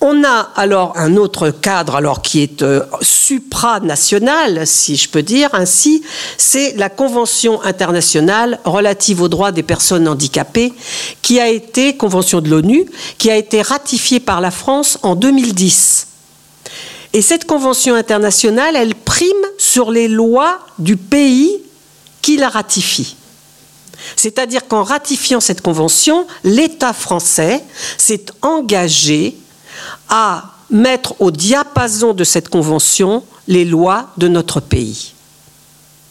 On 0.00 0.22
a 0.22 0.52
alors 0.54 0.92
un 0.96 1.16
autre 1.16 1.50
cadre, 1.50 1.96
alors 1.96 2.22
qui 2.22 2.40
est 2.40 2.62
euh, 2.62 2.84
supranational, 3.02 4.64
si 4.64 4.94
je 4.96 5.08
peux 5.08 5.24
dire 5.24 5.50
ainsi, 5.54 6.04
c'est 6.36 6.76
la 6.76 6.88
Convention 6.88 7.60
internationale 7.62 8.60
relative 8.64 9.22
aux 9.22 9.28
droits 9.28 9.50
des 9.50 9.64
personnes 9.64 10.06
handicapées, 10.06 10.72
qui 11.20 11.40
a 11.40 11.48
été 11.48 11.96
convention 11.96 12.40
de 12.40 12.48
l'ONU, 12.48 12.86
qui 13.18 13.28
a 13.28 13.36
été 13.36 13.60
ratifiée 13.60 14.20
par 14.20 14.40
la 14.40 14.52
France 14.52 15.00
en 15.02 15.16
2010. 15.16 16.06
Et 17.12 17.22
cette 17.22 17.46
convention 17.46 17.96
internationale, 17.96 18.76
elle 18.76 18.94
prime 18.94 19.26
sur 19.56 19.90
les 19.90 20.06
lois 20.06 20.60
du 20.78 20.96
pays 20.96 21.60
qui 22.22 22.36
la 22.36 22.50
ratifie. 22.50 23.16
C'est-à-dire 24.14 24.68
qu'en 24.68 24.84
ratifiant 24.84 25.40
cette 25.40 25.60
convention, 25.60 26.24
l'État 26.44 26.92
français 26.92 27.64
s'est 27.96 28.26
engagé 28.42 29.36
à 30.08 30.44
mettre 30.70 31.14
au 31.20 31.30
diapason 31.30 32.14
de 32.14 32.24
cette 32.24 32.48
convention 32.48 33.24
les 33.46 33.64
lois 33.64 34.10
de 34.18 34.28
notre 34.28 34.60
pays. 34.60 35.14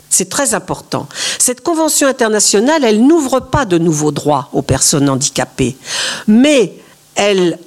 C'est 0.10 0.30
très 0.30 0.54
important. 0.54 1.08
Cette 1.38 1.62
convention 1.62 2.08
internationale, 2.08 2.84
elle 2.84 3.06
n'ouvre 3.06 3.40
pas 3.40 3.66
de 3.66 3.78
nouveaux 3.78 4.12
droits 4.12 4.50
aux 4.54 4.62
personnes 4.62 5.10
handicapées, 5.10 5.78
mais 6.28 6.74
elle 7.16 7.60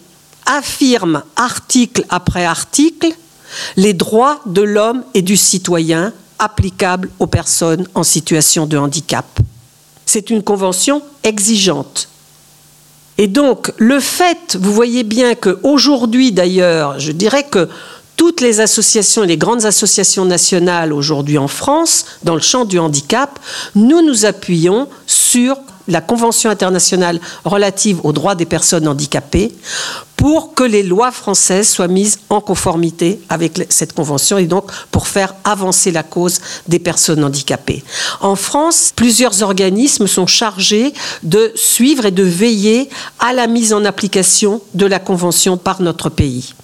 affirme 0.47 1.23
article 1.37 2.05
après 2.09 2.45
article 2.45 3.13
les 3.77 3.95
droits 3.95 4.41
de 4.47 4.63
l'homme 4.63 5.05
et 5.15 5.23
du 5.23 5.37
citoyen 5.37 6.13
applicables 6.39 7.11
aux 7.19 7.27
personnes 7.27 7.87
en 7.95 8.03
situation 8.03 8.67
de 8.67 8.79
handicap. 8.79 9.27
C'est 10.07 10.31
une 10.31 10.43
convention 10.43 11.03
exigeante. 11.23 12.09
Et 13.21 13.27
donc, 13.27 13.71
le 13.77 14.01
fait, 14.01 14.57
vous 14.59 14.73
voyez 14.73 15.03
bien 15.03 15.35
qu'aujourd'hui, 15.35 16.33
d'ailleurs, 16.33 16.99
je 16.99 17.13
dirais 17.13 17.45
que 17.45 17.69
toutes 18.17 18.41
les 18.41 18.61
associations, 18.61 19.25
les 19.25 19.37
grandes 19.37 19.67
associations 19.67 20.25
nationales 20.25 20.91
aujourd'hui 20.95 21.37
en 21.37 21.47
France, 21.47 22.07
dans 22.25 22.35
le 22.35 22.41
champ 22.41 22.65
du 22.65 22.79
handicap, 22.79 23.39
nous 23.75 24.01
nous 24.01 24.25
appuyons 24.25 24.89
sur 25.07 25.59
la 25.91 26.01
Convention 26.01 26.51
internationale 26.51 27.21
relative 27.45 28.01
aux 28.05 28.13
droits 28.13 28.35
des 28.35 28.47
personnes 28.47 28.89
handicapées 28.89 29.53
pour 30.17 30.55
que 30.55 30.65
les 30.65 30.83
lois 30.83 31.13
françaises 31.13 31.71
soient 31.71 31.89
mises 31.89 32.19
en 32.29 32.43
conformité 32.43 33.21
avec 33.31 33.67
cette 33.71 33.95
convention 33.95 34.37
et 34.37 34.45
donc 34.45 34.71
pour 34.91 35.09
faire 35.09 35.35
avancer 35.45 35.91
la 35.91 36.03
cause 36.03 36.41
des 36.69 36.79
personnes 36.79 37.25
handicapées. 37.25 37.83
En 38.21 38.37
France, 38.37 38.93
plusieurs 38.95 39.43
organismes 39.43 40.07
sont 40.07 40.27
chargés 40.27 40.93
de 41.23 41.53
suivre 41.55 42.05
et 42.05 42.11
de 42.11 42.23
veiller 42.23 42.91
à 43.19 43.33
la 43.33 43.47
mise 43.47 43.73
en 43.73 43.85
application 43.87 44.61
de 44.75 44.85
la 44.85 44.99
convention 44.99 45.57
par 45.57 45.81
notre 45.81 46.11
pays. 46.11 46.55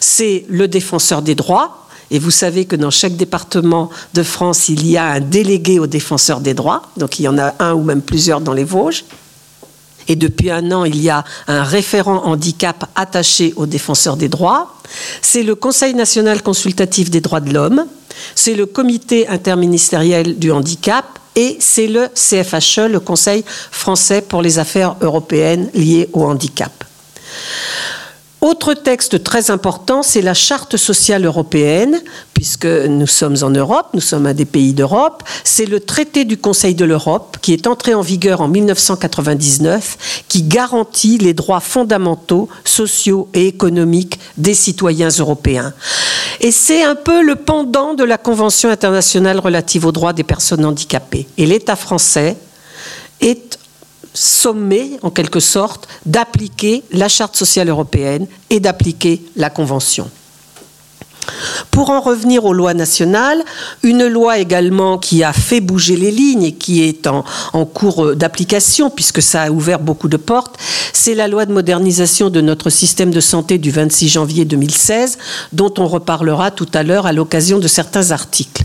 C'est 0.00 0.46
le 0.48 0.66
défenseur 0.66 1.20
des 1.20 1.34
droits, 1.34 1.81
et 2.12 2.18
vous 2.18 2.30
savez 2.30 2.66
que 2.66 2.76
dans 2.76 2.90
chaque 2.90 3.16
département 3.16 3.88
de 4.12 4.22
France, 4.22 4.68
il 4.68 4.86
y 4.86 4.98
a 4.98 5.06
un 5.06 5.20
délégué 5.20 5.78
au 5.78 5.86
défenseur 5.86 6.40
des 6.40 6.52
droits, 6.52 6.82
donc 6.98 7.18
il 7.18 7.22
y 7.22 7.28
en 7.28 7.38
a 7.38 7.54
un 7.58 7.72
ou 7.72 7.82
même 7.82 8.02
plusieurs 8.02 8.42
dans 8.42 8.52
les 8.52 8.64
Vosges. 8.64 9.04
Et 10.08 10.16
depuis 10.16 10.50
un 10.50 10.70
an, 10.72 10.84
il 10.84 11.00
y 11.00 11.08
a 11.08 11.24
un 11.48 11.62
référent 11.62 12.24
handicap 12.24 12.84
attaché 12.96 13.54
aux 13.56 13.64
défenseurs 13.64 14.18
des 14.18 14.28
droits. 14.28 14.76
C'est 15.22 15.42
le 15.42 15.54
Conseil 15.54 15.94
national 15.94 16.42
consultatif 16.42 17.08
des 17.08 17.22
droits 17.22 17.40
de 17.40 17.54
l'homme. 17.54 17.86
C'est 18.34 18.54
le 18.54 18.66
Comité 18.66 19.26
interministériel 19.28 20.38
du 20.38 20.52
handicap. 20.52 21.06
Et 21.34 21.56
c'est 21.60 21.86
le 21.86 22.08
CFHE, 22.08 22.90
le 22.90 23.00
Conseil 23.00 23.42
français 23.70 24.20
pour 24.20 24.42
les 24.42 24.58
affaires 24.58 24.96
européennes 25.00 25.70
liées 25.72 26.10
au 26.12 26.24
handicap. 26.24 26.84
Autre 28.42 28.74
texte 28.74 29.22
très 29.22 29.52
important, 29.52 30.02
c'est 30.02 30.20
la 30.20 30.34
Charte 30.34 30.76
sociale 30.76 31.24
européenne, 31.24 32.00
puisque 32.34 32.66
nous 32.66 33.06
sommes 33.06 33.36
en 33.42 33.50
Europe, 33.50 33.90
nous 33.94 34.00
sommes 34.00 34.26
un 34.26 34.34
des 34.34 34.46
pays 34.46 34.72
d'Europe. 34.72 35.22
C'est 35.44 35.64
le 35.64 35.78
traité 35.78 36.24
du 36.24 36.36
Conseil 36.36 36.74
de 36.74 36.84
l'Europe 36.84 37.36
qui 37.40 37.52
est 37.52 37.68
entré 37.68 37.94
en 37.94 38.00
vigueur 38.00 38.40
en 38.40 38.48
1999, 38.48 40.24
qui 40.26 40.42
garantit 40.42 41.18
les 41.18 41.34
droits 41.34 41.60
fondamentaux, 41.60 42.48
sociaux 42.64 43.28
et 43.32 43.46
économiques 43.46 44.18
des 44.36 44.54
citoyens 44.54 45.10
européens. 45.10 45.72
Et 46.40 46.50
c'est 46.50 46.82
un 46.82 46.96
peu 46.96 47.22
le 47.22 47.36
pendant 47.36 47.94
de 47.94 48.02
la 48.02 48.18
Convention 48.18 48.70
internationale 48.70 49.38
relative 49.38 49.86
aux 49.86 49.92
droits 49.92 50.12
des 50.12 50.24
personnes 50.24 50.64
handicapées. 50.64 51.28
Et 51.38 51.46
l'État 51.46 51.76
français 51.76 52.36
est 53.20 53.56
sommé, 54.14 54.98
en 55.02 55.10
quelque 55.10 55.40
sorte, 55.40 55.88
d'appliquer 56.06 56.82
la 56.92 57.08
Charte 57.08 57.36
sociale 57.36 57.68
européenne 57.68 58.26
et 58.50 58.60
d'appliquer 58.60 59.22
la 59.36 59.50
Convention. 59.50 60.10
Pour 61.70 61.90
en 61.90 62.00
revenir 62.00 62.44
aux 62.44 62.52
lois 62.52 62.74
nationales, 62.74 63.42
une 63.82 64.06
loi 64.06 64.38
également 64.38 64.98
qui 64.98 65.24
a 65.24 65.32
fait 65.32 65.60
bouger 65.60 65.96
les 65.96 66.10
lignes 66.10 66.44
et 66.44 66.52
qui 66.52 66.82
est 66.82 67.06
en, 67.06 67.24
cours 67.64 68.14
d'application, 68.16 68.90
puisque 68.90 69.22
ça 69.22 69.42
a 69.42 69.50
ouvert 69.50 69.80
beaucoup 69.80 70.08
de 70.08 70.16
portes, 70.16 70.56
c'est 70.92 71.14
la 71.14 71.28
loi 71.28 71.46
de 71.46 71.52
modernisation 71.52 72.30
de 72.30 72.40
notre 72.40 72.70
système 72.70 73.10
de 73.10 73.20
santé 73.20 73.58
du 73.58 73.70
26 73.70 74.08
janvier 74.08 74.44
2016, 74.44 75.18
dont 75.52 75.72
on 75.78 75.86
reparlera 75.86 76.50
tout 76.50 76.68
à 76.74 76.82
l'heure 76.82 77.06
à 77.06 77.12
l'occasion 77.12 77.58
de 77.58 77.68
certains 77.68 78.10
articles. 78.10 78.64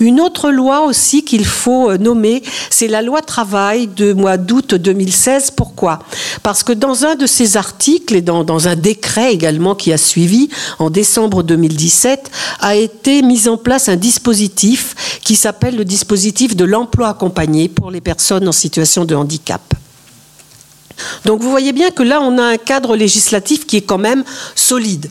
Une 0.00 0.20
autre 0.20 0.50
loi 0.50 0.84
aussi 0.84 1.24
qu'il 1.24 1.44
faut 1.44 1.90
euh, 1.90 1.98
nommer, 1.98 2.42
c'est 2.70 2.88
la 2.88 3.02
loi 3.02 3.22
travail 3.22 3.86
de 3.86 4.12
mois 4.12 4.36
d'août 4.36 4.74
2016. 4.74 5.52
Pourquoi? 5.52 6.00
Parce 6.42 6.62
que 6.62 6.72
dans 6.72 7.04
un 7.04 7.14
de 7.14 7.26
ces 7.26 7.56
articles 7.56 8.14
et 8.14 8.22
dans 8.22 8.68
un 8.68 8.76
décret 8.76 9.32
également 9.32 9.74
qui 9.74 9.92
a 9.92 9.98
suivi 9.98 10.48
en 10.78 10.90
décembre 10.90 11.42
2017, 11.42 12.15
a 12.60 12.76
été 12.76 13.22
mis 13.22 13.48
en 13.48 13.56
place 13.56 13.88
un 13.88 13.96
dispositif 13.96 15.18
qui 15.22 15.36
s'appelle 15.36 15.76
le 15.76 15.84
dispositif 15.84 16.56
de 16.56 16.64
l'emploi 16.64 17.08
accompagné 17.08 17.68
pour 17.68 17.90
les 17.90 18.00
personnes 18.00 18.48
en 18.48 18.52
situation 18.52 19.04
de 19.04 19.14
handicap. 19.14 19.62
Donc 21.24 21.42
vous 21.42 21.50
voyez 21.50 21.72
bien 21.72 21.90
que 21.90 22.02
là, 22.02 22.20
on 22.22 22.38
a 22.38 22.44
un 22.44 22.56
cadre 22.56 22.96
législatif 22.96 23.66
qui 23.66 23.76
est 23.76 23.82
quand 23.82 23.98
même 23.98 24.24
solide 24.54 25.10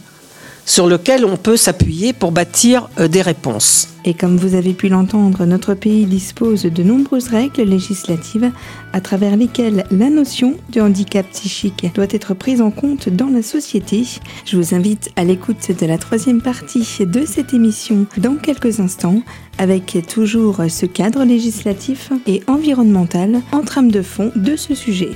sur 0.66 0.88
lequel 0.88 1.26
on 1.26 1.38
peut 1.38 1.58
s'appuyer 1.58 2.14
pour 2.14 2.32
bâtir 2.32 2.90
euh, 3.00 3.08
des 3.08 3.22
réponses. 3.22 3.90
Et 4.04 4.14
comme 4.14 4.38
vous 4.38 4.54
avez 4.54 4.74
pu 4.74 4.88
l'entendre, 4.88 5.46
notre 5.46 5.74
pays 5.74 6.06
dispose 6.06 6.64
de 6.64 6.84
nombreuses 6.84 7.28
règles 7.28 7.64
législatives 7.64 8.52
à 8.94 9.02
travers 9.02 9.36
lesquelles 9.36 9.84
la 9.90 10.10
notion 10.10 10.56
de 10.70 10.82
handicap 10.82 11.26
psychique 11.32 11.88
doit 11.96 12.06
être 12.10 12.36
prise 12.36 12.62
en 12.62 12.70
compte 12.70 13.10
dans 13.10 13.30
la 13.30 13.42
société. 13.42 14.04
Je 14.46 14.58
vous 14.58 14.76
invite 14.76 15.10
à 15.16 15.24
l'écoute 15.24 15.72
de 15.72 15.86
la 15.88 15.98
troisième 15.98 16.42
partie 16.42 16.86
de 17.00 17.26
cette 17.26 17.54
émission 17.54 18.06
dans 18.18 18.36
quelques 18.36 18.80
instants 18.80 19.24
avec 19.58 19.98
toujours 20.08 20.62
ce 20.70 20.86
cadre 20.86 21.24
législatif 21.24 22.12
et 22.28 22.44
environnemental 22.48 23.42
en 23.52 23.62
trame 23.62 23.90
de 23.90 24.04
fond 24.04 24.32
de 24.36 24.56
ce 24.56 24.76
sujet. 24.76 25.12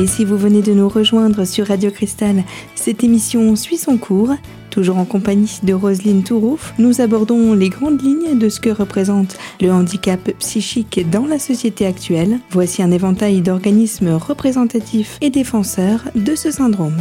Et 0.00 0.06
si 0.06 0.24
vous 0.24 0.38
venez 0.38 0.62
de 0.62 0.72
nous 0.72 0.88
rejoindre 0.88 1.44
sur 1.44 1.66
Radio 1.66 1.90
Cristal, 1.90 2.44
cette 2.74 3.04
émission 3.04 3.54
suit 3.54 3.76
son 3.76 3.98
cours. 3.98 4.30
Toujours 4.70 4.96
en 4.96 5.04
compagnie 5.04 5.58
de 5.62 5.74
Roselyne 5.74 6.22
Tourouf, 6.22 6.72
nous 6.78 7.02
abordons 7.02 7.52
les 7.52 7.68
grandes 7.68 8.00
lignes 8.00 8.38
de 8.38 8.48
ce 8.48 8.60
que 8.60 8.70
représente 8.70 9.36
le 9.60 9.70
handicap 9.70 10.20
psychique 10.38 11.10
dans 11.10 11.26
la 11.26 11.38
société 11.38 11.84
actuelle. 11.84 12.38
Voici 12.50 12.82
un 12.82 12.90
éventail 12.92 13.42
d'organismes 13.42 14.14
représentatifs 14.14 15.18
et 15.20 15.28
défenseurs 15.28 16.00
de 16.14 16.34
ce 16.34 16.50
syndrome. 16.50 16.96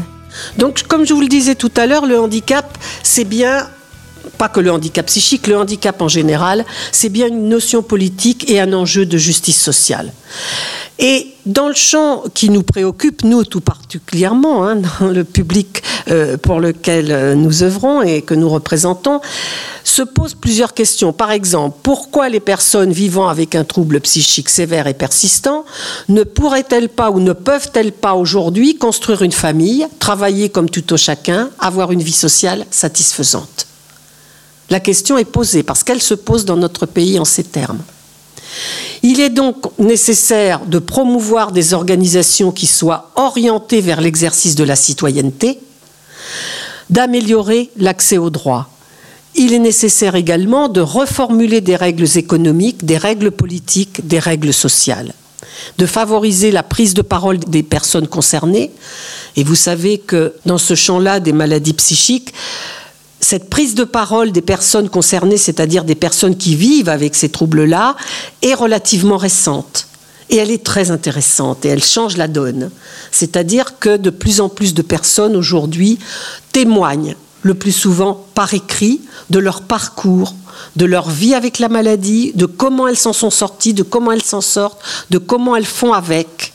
Donc, 0.58 0.84
comme 0.84 1.06
je 1.06 1.14
vous 1.14 1.22
le 1.22 1.30
disais 1.30 1.56
tout 1.56 1.72
à 1.78 1.86
l'heure, 1.86 2.06
le 2.06 2.20
handicap, 2.20 2.78
c'est 3.02 3.24
bien 3.24 3.70
pas 4.38 4.50
que 4.50 4.60
le 4.60 4.72
handicap 4.72 5.06
psychique, 5.06 5.48
le 5.48 5.58
handicap 5.58 6.02
en 6.02 6.10
général, 6.10 6.66
c'est 6.92 7.10
bien 7.10 7.28
une 7.28 7.48
notion 7.48 7.82
politique 7.82 8.50
et 8.50 8.60
un 8.60 8.74
enjeu 8.74 9.06
de 9.06 9.18
justice 9.18 9.60
sociale. 9.62 10.12
Et 11.02 11.34
dans 11.46 11.70
le 11.70 11.74
champ 11.74 12.24
qui 12.34 12.50
nous 12.50 12.62
préoccupe, 12.62 13.24
nous 13.24 13.46
tout 13.46 13.62
particulièrement, 13.62 14.68
hein, 14.68 14.82
dans 15.00 15.08
le 15.08 15.24
public 15.24 15.82
euh, 16.10 16.36
pour 16.36 16.60
lequel 16.60 17.12
euh, 17.12 17.36
nous 17.36 17.64
œuvrons 17.64 18.02
et 18.02 18.22
que 18.22 18.34
nous 18.34 18.50
représentons, 18.50 19.22
se 19.86 20.02
posent 20.02 20.36
plusieurs 20.36 20.74
questions. 20.74 21.14
Par 21.14 21.32
exemple, 21.32 21.78
pourquoi 21.84 22.28
les 22.28 22.42
personnes 22.42 22.92
vivant 22.92 23.30
avec 23.30 23.56
un 23.56 23.64
trouble 23.64 24.02
psychique 24.02 24.50
sévère 24.50 24.88
et 24.88 24.94
persistant 24.94 25.64
ne 26.10 26.24
pourraient-elles 26.24 26.90
pas 26.90 27.12
ou 27.12 27.22
ne 27.22 27.34
peuvent-elles 27.34 27.94
pas 27.94 28.16
aujourd'hui 28.16 28.76
construire 28.76 29.22
une 29.22 29.32
famille, 29.32 29.88
travailler 30.00 30.50
comme 30.50 30.70
tout 30.70 30.92
au 30.92 30.98
chacun, 30.98 31.50
avoir 31.60 31.94
une 31.94 32.04
vie 32.04 32.12
sociale 32.12 32.66
satisfaisante? 32.72 33.68
La 34.70 34.82
question 34.82 35.18
est 35.18 35.26
posée 35.26 35.64
parce 35.64 35.86
qu'elle 35.86 36.02
se 36.02 36.14
pose 36.14 36.44
dans 36.44 36.58
notre 36.58 36.86
pays 36.86 37.18
en 37.20 37.26
ces 37.26 37.46
termes. 37.46 37.80
Il 39.04 39.20
est 39.20 39.30
donc 39.30 39.58
nécessaire 39.80 40.66
de 40.66 40.80
promouvoir 40.80 41.52
des 41.52 41.74
organisations 41.74 42.52
qui 42.52 42.68
soient 42.68 43.12
orientées 43.16 43.82
vers 43.82 44.02
l'exercice 44.02 44.56
de 44.56 44.64
la 44.64 44.76
citoyenneté, 44.76 45.60
d'améliorer 46.90 47.70
l'accès 47.78 48.18
aux 48.18 48.30
droits. 48.30 48.70
Il 49.36 49.54
est 49.54 49.60
nécessaire 49.60 50.16
également 50.16 50.68
de 50.70 50.82
reformuler 50.82 51.62
des 51.62 51.76
règles 51.76 52.18
économiques, 52.18 52.86
des 52.86 52.98
règles 52.98 53.32
politiques, 53.32 54.06
des 54.06 54.20
règles 54.20 54.54
sociales, 54.54 55.14
de 55.78 55.86
favoriser 55.86 56.52
la 56.52 56.64
prise 56.64 56.94
de 56.94 57.02
parole 57.02 57.40
des 57.40 57.64
personnes 57.64 58.08
concernées. 58.08 58.72
Et 59.36 59.44
vous 59.44 59.56
savez 59.56 60.00
que 60.00 60.34
dans 60.46 60.58
ce 60.58 60.76
champ-là 60.76 61.20
des 61.20 61.32
maladies 61.32 61.74
psychiques, 61.74 62.34
cette 63.30 63.48
prise 63.48 63.76
de 63.76 63.84
parole 63.84 64.32
des 64.32 64.42
personnes 64.42 64.90
concernées, 64.90 65.38
c'est-à-dire 65.38 65.84
des 65.84 65.94
personnes 65.94 66.36
qui 66.36 66.56
vivent 66.56 66.90
avec 66.90 67.14
ces 67.14 67.30
troubles-là, 67.30 67.96
est 68.42 68.56
relativement 68.56 69.18
récente. 69.18 69.86
Et 70.32 70.38
elle 70.38 70.50
est 70.50 70.66
très 70.66 70.90
intéressante 70.90 71.64
et 71.64 71.70
elle 71.70 71.84
change 71.84 72.18
la 72.18 72.28
donne. 72.28 72.72
C'est-à-dire 73.12 73.78
que 73.78 73.98
de 73.98 74.10
plus 74.10 74.42
en 74.42 74.50
plus 74.50 74.74
de 74.74 74.82
personnes 74.82 75.36
aujourd'hui 75.36 76.00
témoignent, 76.54 77.16
le 77.44 77.54
plus 77.54 77.72
souvent 77.72 78.26
par 78.34 78.56
écrit, 78.56 79.02
de 79.30 79.38
leur 79.38 79.62
parcours, 79.62 80.34
de 80.76 80.86
leur 80.86 81.12
vie 81.12 81.36
avec 81.36 81.60
la 81.60 81.70
maladie, 81.70 82.32
de 82.34 82.48
comment 82.48 82.88
elles 82.88 82.98
s'en 82.98 83.14
sont 83.14 83.30
sorties, 83.30 83.76
de 83.76 83.84
comment 83.84 84.12
elles 84.12 84.24
s'en 84.24 84.42
sortent, 84.42 84.82
de 85.12 85.20
comment 85.20 85.56
elles 85.56 85.68
font 85.68 85.94
avec. 85.94 86.52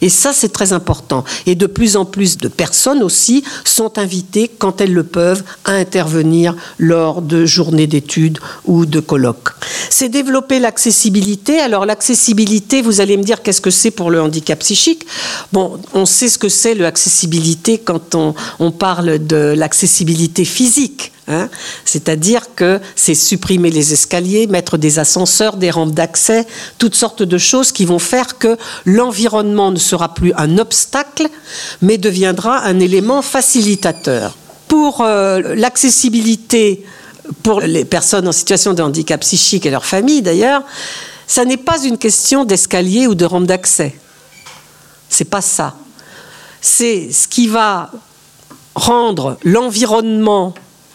Et 0.00 0.08
ça, 0.08 0.32
c'est 0.32 0.52
très 0.52 0.72
important. 0.72 1.24
Et 1.46 1.54
de 1.54 1.66
plus 1.66 1.96
en 1.96 2.04
plus 2.04 2.36
de 2.36 2.48
personnes 2.48 3.02
aussi 3.02 3.44
sont 3.64 3.98
invitées, 3.98 4.50
quand 4.58 4.80
elles 4.80 4.92
le 4.92 5.04
peuvent, 5.04 5.42
à 5.64 5.72
intervenir 5.72 6.54
lors 6.78 7.22
de 7.22 7.46
journées 7.46 7.86
d'études 7.86 8.38
ou 8.64 8.86
de 8.86 9.00
colloques. 9.00 9.53
C'est 9.96 10.08
développer 10.08 10.58
l'accessibilité. 10.58 11.60
Alors 11.60 11.86
l'accessibilité, 11.86 12.82
vous 12.82 13.00
allez 13.00 13.16
me 13.16 13.22
dire 13.22 13.42
qu'est-ce 13.42 13.60
que 13.60 13.70
c'est 13.70 13.92
pour 13.92 14.10
le 14.10 14.20
handicap 14.20 14.58
psychique? 14.58 15.06
Bon, 15.52 15.78
on 15.92 16.04
sait 16.04 16.28
ce 16.28 16.36
que 16.36 16.48
c'est 16.48 16.74
l'accessibilité 16.74 17.78
quand 17.78 18.16
on, 18.16 18.34
on 18.58 18.72
parle 18.72 19.24
de 19.24 19.54
l'accessibilité 19.56 20.44
physique. 20.44 21.12
Hein. 21.28 21.48
C'est-à-dire 21.84 22.56
que 22.56 22.80
c'est 22.96 23.14
supprimer 23.14 23.70
les 23.70 23.92
escaliers, 23.92 24.48
mettre 24.48 24.78
des 24.78 24.98
ascenseurs, 24.98 25.56
des 25.56 25.70
rampes 25.70 25.94
d'accès, 25.94 26.44
toutes 26.78 26.96
sortes 26.96 27.22
de 27.22 27.38
choses 27.38 27.70
qui 27.70 27.84
vont 27.84 28.00
faire 28.00 28.36
que 28.36 28.58
l'environnement 28.84 29.70
ne 29.70 29.78
sera 29.78 30.12
plus 30.12 30.32
un 30.36 30.58
obstacle, 30.58 31.28
mais 31.82 31.98
deviendra 31.98 32.64
un 32.64 32.80
élément 32.80 33.22
facilitateur. 33.22 34.36
Pour 34.66 35.02
euh, 35.02 35.54
l'accessibilité 35.54 36.84
pour 37.42 37.60
les 37.60 37.84
personnes 37.84 38.28
en 38.28 38.32
situation 38.32 38.74
de 38.74 38.82
handicap 38.82 39.20
psychique 39.20 39.66
et 39.66 39.70
leurs 39.70 39.86
familles 39.86 40.22
d'ailleurs, 40.22 40.62
ça 41.26 41.44
n'est 41.44 41.56
pas 41.56 41.82
une 41.82 41.98
question 41.98 42.44
d'escalier 42.44 43.06
ou 43.06 43.14
de 43.14 43.24
rampe 43.24 43.46
d'accès. 43.46 43.98
C'est 45.08 45.24
pas 45.24 45.40
ça. 45.40 45.74
C'est 46.60 47.10
ce 47.12 47.28
qui 47.28 47.46
va 47.46 47.90
rendre 48.74 49.38
l'environnement 49.44 50.54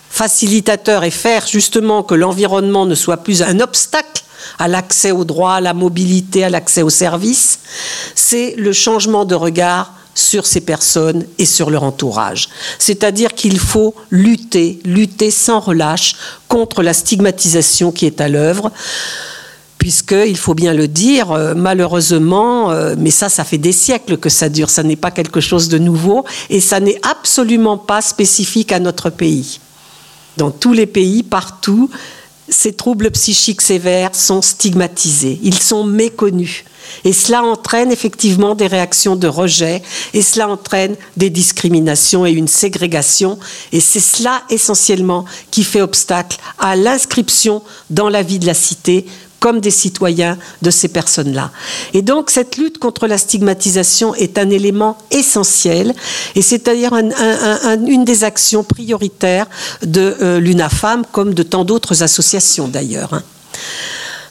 facilitateur 0.09 1.03
et 1.03 1.11
faire 1.11 1.47
justement 1.47 2.03
que 2.03 2.15
l'environnement 2.15 2.85
ne 2.85 2.95
soit 2.95 3.17
plus 3.17 3.41
un 3.41 3.59
obstacle 3.59 4.23
à 4.57 4.67
l'accès 4.67 5.11
aux 5.11 5.25
droits, 5.25 5.55
à 5.55 5.61
la 5.61 5.73
mobilité, 5.73 6.43
à 6.43 6.49
l'accès 6.49 6.81
aux 6.81 6.89
services, 6.89 7.59
c'est 8.15 8.55
le 8.57 8.73
changement 8.73 9.25
de 9.25 9.35
regard 9.35 9.93
sur 10.19 10.45
ces 10.45 10.61
personnes 10.61 11.25
et 11.37 11.45
sur 11.45 11.69
leur 11.69 11.83
entourage. 11.83 12.49
C'est-à-dire 12.77 13.33
qu'il 13.33 13.59
faut 13.59 13.95
lutter, 14.11 14.79
lutter 14.85 15.31
sans 15.31 15.59
relâche 15.59 16.15
contre 16.47 16.83
la 16.83 16.93
stigmatisation 16.93 17.91
qui 17.91 18.05
est 18.05 18.21
à 18.21 18.27
l'œuvre 18.27 18.71
puisqu'il 19.77 20.35
faut 20.35 20.55
bien 20.55 20.73
le 20.73 20.89
dire, 20.89 21.31
euh, 21.31 21.53
malheureusement, 21.55 22.69
euh, 22.69 22.95
mais 22.97 23.11
ça, 23.11 23.29
ça 23.29 23.45
fait 23.45 23.57
des 23.57 23.71
siècles 23.71 24.17
que 24.17 24.27
ça 24.27 24.49
dure, 24.49 24.69
ça 24.69 24.83
n'est 24.83 24.97
pas 24.97 25.09
quelque 25.09 25.39
chose 25.39 25.69
de 25.69 25.77
nouveau, 25.77 26.25
et 26.49 26.59
ça 26.59 26.81
n'est 26.81 26.99
absolument 27.01 27.77
pas 27.77 28.01
spécifique 28.01 28.73
à 28.73 28.81
notre 28.81 29.09
pays 29.09 29.61
dans 30.39 30.51
tous 30.51 30.73
les 30.73 30.87
pays, 30.87 31.21
partout, 31.21 31.89
ces 32.49 32.73
troubles 32.73 33.11
psychiques 33.11 33.61
sévères 33.61 34.15
sont 34.15 34.41
stigmatisés, 34.41 35.39
ils 35.43 35.59
sont 35.59 35.83
méconnus. 35.83 36.63
Et 37.03 37.13
cela 37.13 37.43
entraîne 37.43 37.91
effectivement 37.91 38.55
des 38.55 38.67
réactions 38.67 39.15
de 39.15 39.27
rejet, 39.27 39.81
et 40.13 40.21
cela 40.21 40.49
entraîne 40.49 40.95
des 41.17 41.29
discriminations 41.29 42.25
et 42.25 42.31
une 42.31 42.47
ségrégation. 42.47 43.37
Et 43.71 43.79
c'est 43.79 43.99
cela 43.99 44.41
essentiellement 44.49 45.25
qui 45.51 45.63
fait 45.63 45.81
obstacle 45.81 46.37
à 46.57 46.75
l'inscription 46.75 47.61
dans 47.89 48.09
la 48.09 48.23
vie 48.23 48.39
de 48.39 48.47
la 48.47 48.53
cité 48.53 49.05
comme 49.39 49.59
des 49.59 49.71
citoyens 49.71 50.37
de 50.61 50.71
ces 50.71 50.87
personnes-là. 50.87 51.51
Et 51.93 52.01
donc 52.01 52.29
cette 52.29 52.57
lutte 52.57 52.77
contre 52.77 53.07
la 53.07 53.17
stigmatisation 53.17 54.15
est 54.15 54.37
un 54.37 54.49
élément 54.49 54.97
essentiel 55.11 55.93
et 56.35 56.41
c'est 56.41 56.65
d'ailleurs 56.65 56.93
une 56.95 58.05
des 58.05 58.23
actions 58.23 58.63
prioritaires 58.63 59.47
de 59.83 60.17
euh, 60.21 60.39
l'UNAFAM 60.39 61.03
comme 61.11 61.33
de 61.33 61.43
tant 61.43 61.63
d'autres 61.63 62.03
associations 62.03 62.67
d'ailleurs. 62.67 63.13
Hein. 63.13 63.23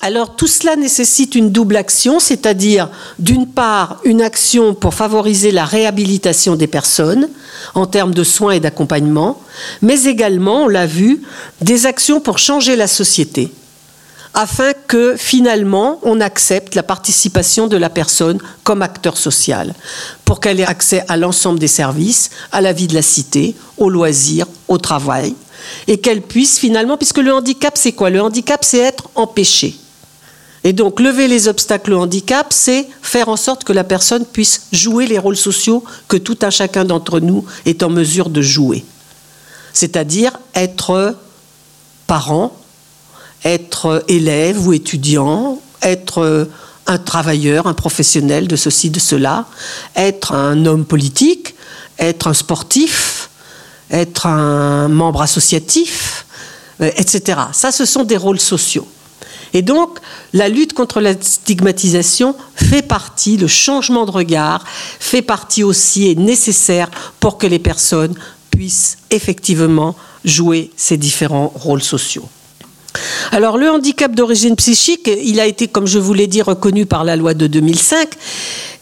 Alors 0.00 0.36
tout 0.36 0.46
cela 0.46 0.76
nécessite 0.76 1.34
une 1.34 1.50
double 1.50 1.76
action, 1.76 2.20
c'est-à-dire 2.20 2.88
d'une 3.18 3.46
part 3.46 4.00
une 4.04 4.22
action 4.22 4.74
pour 4.74 4.94
favoriser 4.94 5.50
la 5.50 5.64
réhabilitation 5.64 6.54
des 6.54 6.68
personnes 6.68 7.28
en 7.74 7.86
termes 7.86 8.14
de 8.14 8.22
soins 8.22 8.52
et 8.52 8.60
d'accompagnement, 8.60 9.40
mais 9.82 10.04
également, 10.04 10.64
on 10.64 10.68
l'a 10.68 10.86
vu, 10.86 11.22
des 11.60 11.86
actions 11.86 12.20
pour 12.20 12.38
changer 12.38 12.76
la 12.76 12.86
société 12.86 13.52
afin 14.38 14.72
que 14.86 15.16
finalement 15.16 15.98
on 16.04 16.20
accepte 16.20 16.76
la 16.76 16.84
participation 16.84 17.66
de 17.66 17.76
la 17.76 17.90
personne 17.90 18.38
comme 18.62 18.82
acteur 18.82 19.16
social, 19.16 19.74
pour 20.24 20.38
qu'elle 20.38 20.60
ait 20.60 20.64
accès 20.64 21.04
à 21.08 21.16
l'ensemble 21.16 21.58
des 21.58 21.66
services, 21.66 22.30
à 22.52 22.60
la 22.60 22.72
vie 22.72 22.86
de 22.86 22.94
la 22.94 23.02
cité, 23.02 23.56
aux 23.78 23.90
loisirs, 23.90 24.46
au 24.68 24.78
travail, 24.78 25.34
et 25.88 25.98
qu'elle 25.98 26.22
puisse 26.22 26.56
finalement, 26.56 26.96
puisque 26.96 27.18
le 27.18 27.34
handicap 27.34 27.76
c'est 27.76 27.90
quoi? 27.90 28.10
Le 28.10 28.22
handicap 28.22 28.62
c'est 28.62 28.78
être 28.78 29.10
empêché. 29.16 29.76
Et 30.62 30.72
donc 30.72 31.00
lever 31.00 31.26
les 31.26 31.48
obstacles 31.48 31.94
au 31.94 32.00
handicap, 32.00 32.46
c'est 32.50 32.86
faire 33.02 33.28
en 33.28 33.36
sorte 33.36 33.64
que 33.64 33.72
la 33.72 33.82
personne 33.82 34.24
puisse 34.24 34.68
jouer 34.70 35.08
les 35.08 35.18
rôles 35.18 35.36
sociaux 35.36 35.82
que 36.06 36.16
tout 36.16 36.38
un 36.42 36.50
chacun 36.50 36.84
d'entre 36.84 37.18
nous 37.18 37.44
est 37.66 37.82
en 37.82 37.90
mesure 37.90 38.30
de 38.30 38.40
jouer. 38.40 38.84
C'est-à-dire 39.72 40.38
être 40.54 41.16
parent, 42.06 42.52
être 43.44 44.04
élève 44.08 44.66
ou 44.66 44.72
étudiant, 44.72 45.60
être 45.82 46.48
un 46.88 46.98
travailleur, 46.98 47.66
un 47.66 47.74
professionnel 47.74 48.48
de 48.48 48.56
ceci, 48.56 48.90
de 48.90 48.98
cela, 48.98 49.46
être 49.94 50.32
un 50.32 50.64
homme 50.64 50.84
politique, 50.84 51.54
être 51.98 52.26
un 52.26 52.34
sportif, 52.34 53.30
être 53.90 54.26
un 54.26 54.88
membre 54.88 55.22
associatif, 55.22 56.26
euh, 56.80 56.90
etc. 56.96 57.40
Ça, 57.52 57.72
ce 57.72 57.84
sont 57.84 58.04
des 58.04 58.16
rôles 58.16 58.40
sociaux. 58.40 58.86
Et 59.54 59.62
donc, 59.62 59.98
la 60.32 60.48
lutte 60.48 60.74
contre 60.74 61.00
la 61.00 61.14
stigmatisation 61.20 62.34
fait 62.54 62.82
partie, 62.82 63.36
le 63.36 63.46
changement 63.46 64.04
de 64.04 64.10
regard 64.10 64.64
fait 64.66 65.22
partie 65.22 65.62
aussi, 65.62 66.10
est 66.10 66.18
nécessaire 66.18 66.90
pour 67.20 67.38
que 67.38 67.46
les 67.46 67.58
personnes 67.58 68.14
puissent 68.50 68.98
effectivement 69.10 69.94
jouer 70.24 70.70
ces 70.76 70.96
différents 70.96 71.52
rôles 71.54 71.82
sociaux. 71.82 72.28
Alors 73.32 73.58
le 73.58 73.70
handicap 73.70 74.14
d'origine 74.14 74.56
psychique, 74.56 75.10
il 75.22 75.40
a 75.40 75.46
été, 75.46 75.68
comme 75.68 75.86
je 75.86 75.98
vous 75.98 76.14
l'ai 76.14 76.26
dit, 76.26 76.42
reconnu 76.42 76.86
par 76.86 77.04
la 77.04 77.16
loi 77.16 77.34
de 77.34 77.46
2005. 77.46 78.08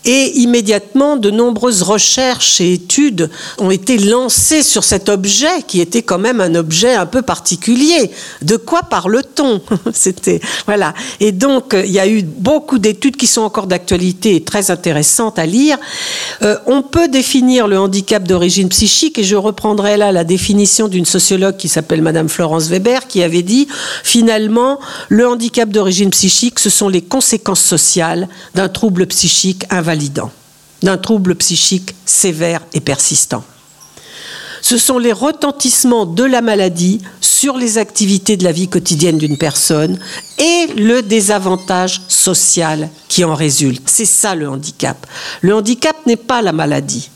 Et 0.06 0.38
immédiatement, 0.38 1.16
de 1.16 1.30
nombreuses 1.30 1.82
recherches 1.82 2.60
et 2.60 2.74
études 2.74 3.28
ont 3.58 3.70
été 3.70 3.98
lancées 3.98 4.62
sur 4.62 4.84
cet 4.84 5.08
objet 5.08 5.62
qui 5.66 5.80
était 5.80 6.02
quand 6.02 6.18
même 6.18 6.40
un 6.40 6.54
objet 6.54 6.94
un 6.94 7.06
peu 7.06 7.22
particulier. 7.22 8.10
De 8.42 8.56
quoi 8.56 8.82
parle-t-on 8.84 9.60
C'était 9.92 10.40
voilà. 10.66 10.94
Et 11.20 11.32
donc, 11.32 11.74
il 11.76 11.90
y 11.90 11.98
a 11.98 12.06
eu 12.06 12.22
beaucoup 12.22 12.78
d'études 12.78 13.16
qui 13.16 13.26
sont 13.26 13.42
encore 13.42 13.66
d'actualité 13.66 14.36
et 14.36 14.44
très 14.44 14.70
intéressantes 14.70 15.38
à 15.38 15.46
lire. 15.46 15.76
Euh, 16.42 16.56
on 16.66 16.82
peut 16.82 17.08
définir 17.08 17.66
le 17.66 17.78
handicap 17.78 18.22
d'origine 18.22 18.68
psychique, 18.68 19.18
et 19.18 19.24
je 19.24 19.36
reprendrai 19.36 19.96
là 19.96 20.12
la 20.12 20.24
définition 20.24 20.88
d'une 20.88 21.04
sociologue 21.04 21.56
qui 21.56 21.68
s'appelle 21.68 22.02
Madame 22.02 22.28
Florence 22.28 22.68
Weber, 22.68 23.06
qui 23.08 23.22
avait 23.22 23.42
dit 23.42 23.66
finalement, 24.04 24.78
le 25.08 25.26
handicap 25.26 25.68
d'origine 25.68 26.10
psychique, 26.10 26.58
ce 26.58 26.70
sont 26.70 26.88
les 26.88 27.02
conséquences 27.02 27.62
sociales 27.62 28.28
d'un 28.54 28.68
trouble 28.68 29.06
psychique 29.06 29.64
invalidant, 29.70 29.95
d'un 30.82 30.98
trouble 30.98 31.34
psychique 31.36 31.94
sévère 32.04 32.60
et 32.74 32.80
persistant. 32.80 33.44
Ce 34.62 34.78
sont 34.78 34.98
les 34.98 35.12
retentissements 35.12 36.06
de 36.06 36.24
la 36.24 36.40
maladie 36.40 37.00
sur 37.20 37.56
les 37.56 37.78
activités 37.78 38.36
de 38.36 38.44
la 38.44 38.52
vie 38.52 38.68
quotidienne 38.68 39.18
d'une 39.18 39.38
personne 39.38 39.98
et 40.38 40.66
le 40.76 41.02
désavantage 41.02 42.02
social 42.08 42.88
qui 43.08 43.24
en 43.24 43.34
résulte. 43.34 43.82
C'est 43.86 44.06
ça 44.06 44.34
le 44.34 44.48
handicap. 44.48 45.06
Le 45.40 45.54
handicap 45.54 45.94
n'est 46.06 46.16
pas 46.16 46.42
la 46.42 46.52
maladie. 46.52 47.10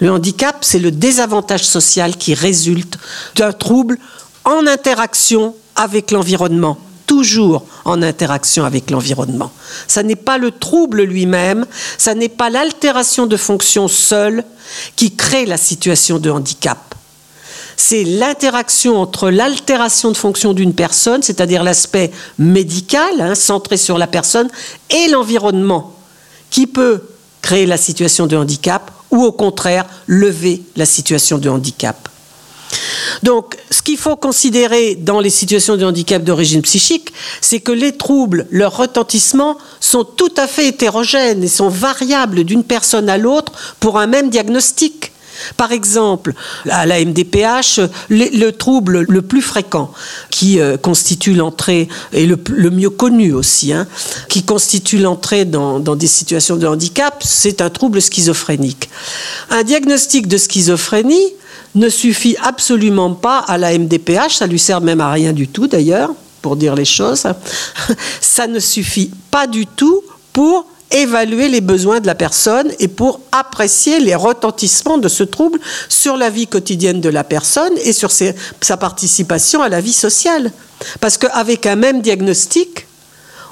Le 0.00 0.10
handicap, 0.10 0.56
c'est 0.60 0.78
le 0.78 0.90
désavantage 0.90 1.64
social 1.64 2.16
qui 2.16 2.34
résulte 2.34 2.98
d'un 3.36 3.52
trouble 3.52 3.98
en 4.44 4.66
interaction 4.66 5.54
avec 5.76 6.10
l'environnement, 6.10 6.76
toujours 7.06 7.64
en 7.84 8.02
interaction 8.02 8.64
avec 8.64 8.90
l'environnement. 8.90 9.52
Ça 9.86 10.02
n'est 10.02 10.16
pas 10.16 10.38
le 10.38 10.50
trouble 10.50 11.02
lui-même, 11.02 11.66
ça 11.98 12.14
n'est 12.14 12.28
pas 12.28 12.50
l'altération 12.50 13.26
de 13.26 13.36
fonction 13.36 13.88
seule 13.88 14.44
qui 14.96 15.14
crée 15.14 15.46
la 15.46 15.56
situation 15.56 16.18
de 16.18 16.30
handicap. 16.30 16.94
C'est 17.76 18.04
l'interaction 18.04 18.96
entre 19.00 19.30
l'altération 19.30 20.10
de 20.10 20.16
fonction 20.16 20.52
d'une 20.52 20.74
personne, 20.74 21.22
c'est-à-dire 21.22 21.64
l'aspect 21.64 22.12
médical, 22.38 23.20
hein, 23.20 23.34
centré 23.34 23.76
sur 23.76 23.98
la 23.98 24.06
personne, 24.06 24.48
et 24.90 25.08
l'environnement, 25.08 25.94
qui 26.50 26.66
peut 26.66 27.02
créer 27.40 27.66
la 27.66 27.76
situation 27.76 28.26
de 28.26 28.36
handicap 28.36 28.90
ou 29.10 29.24
au 29.24 29.32
contraire 29.32 29.86
lever 30.06 30.62
la 30.76 30.86
situation 30.86 31.38
de 31.38 31.48
handicap. 31.48 32.08
Donc, 33.22 33.56
ce 33.70 33.82
qu'il 33.82 33.98
faut 33.98 34.16
considérer 34.16 34.96
dans 34.96 35.20
les 35.20 35.30
situations 35.30 35.76
de 35.76 35.84
handicap 35.84 36.24
d'origine 36.24 36.62
psychique, 36.62 37.12
c'est 37.40 37.60
que 37.60 37.72
les 37.72 37.92
troubles, 37.96 38.46
leur 38.50 38.76
retentissement, 38.76 39.58
sont 39.80 40.04
tout 40.04 40.32
à 40.36 40.46
fait 40.46 40.68
hétérogènes 40.68 41.44
et 41.44 41.48
sont 41.48 41.68
variables 41.68 42.44
d'une 42.44 42.64
personne 42.64 43.08
à 43.08 43.18
l'autre 43.18 43.52
pour 43.80 43.98
un 43.98 44.06
même 44.06 44.30
diagnostic. 44.30 45.12
Par 45.56 45.72
exemple, 45.72 46.34
à 46.68 46.86
la 46.86 47.02
MDPH, 47.04 47.80
le, 48.10 48.50
trouble 48.50 49.06
le 49.08 49.22
plus 49.22 49.40
fréquent 49.42 49.90
qui 50.30 50.60
euh, 50.60 50.76
constitue 50.76 51.34
l'entrée, 51.34 51.88
et 52.12 52.26
le, 52.26 52.36
mieux 52.70 52.90
connu 52.90 53.32
aussi, 53.32 53.72
hein, 53.72 53.86
qui 54.28 54.42
constitue 54.42 54.98
l'entrée 54.98 55.44
dans, 55.44 55.80
dans, 55.80 55.96
des 55.96 56.06
situations 56.06 56.56
de 56.56 56.66
handicap, 56.66 57.22
c'est 57.24 57.60
un 57.60 57.70
trouble 57.70 58.02
schizophrénique. 58.02 58.90
Un 59.50 59.62
diagnostic 59.62 60.28
de 60.28 60.36
schizophrénie 60.36 61.32
ne 61.74 61.88
suffit 61.88 62.36
absolument 62.42 63.14
pas 63.14 63.38
à 63.38 63.58
la 63.58 63.76
MDPH, 63.76 64.36
ça 64.36 64.46
lui 64.46 64.58
sert 64.58 64.80
même 64.80 65.00
à 65.00 65.10
rien 65.10 65.32
du 65.32 65.48
tout 65.48 65.66
d'ailleurs, 65.66 66.10
pour 66.42 66.56
dire 66.56 66.74
les 66.74 66.84
choses. 66.84 67.24
Ça 68.20 68.46
ne 68.46 68.58
suffit 68.58 69.10
pas 69.30 69.46
du 69.46 69.66
tout 69.66 70.02
pour 70.32 70.66
évaluer 70.90 71.48
les 71.48 71.60
besoins 71.60 72.00
de 72.00 72.06
la 72.06 72.14
personne 72.14 72.70
et 72.78 72.88
pour 72.88 73.20
apprécier 73.32 74.00
les 74.00 74.14
retentissements 74.14 74.98
de 74.98 75.08
ce 75.08 75.22
trouble 75.22 75.58
sur 75.88 76.16
la 76.16 76.28
vie 76.28 76.46
quotidienne 76.46 77.00
de 77.00 77.08
la 77.08 77.24
personne 77.24 77.72
et 77.84 77.92
sur 77.92 78.10
sa 78.10 78.76
participation 78.76 79.62
à 79.62 79.68
la 79.68 79.80
vie 79.80 79.92
sociale. 79.92 80.52
Parce 81.00 81.16
qu'avec 81.16 81.66
un 81.66 81.76
même 81.76 82.02
diagnostic, 82.02 82.86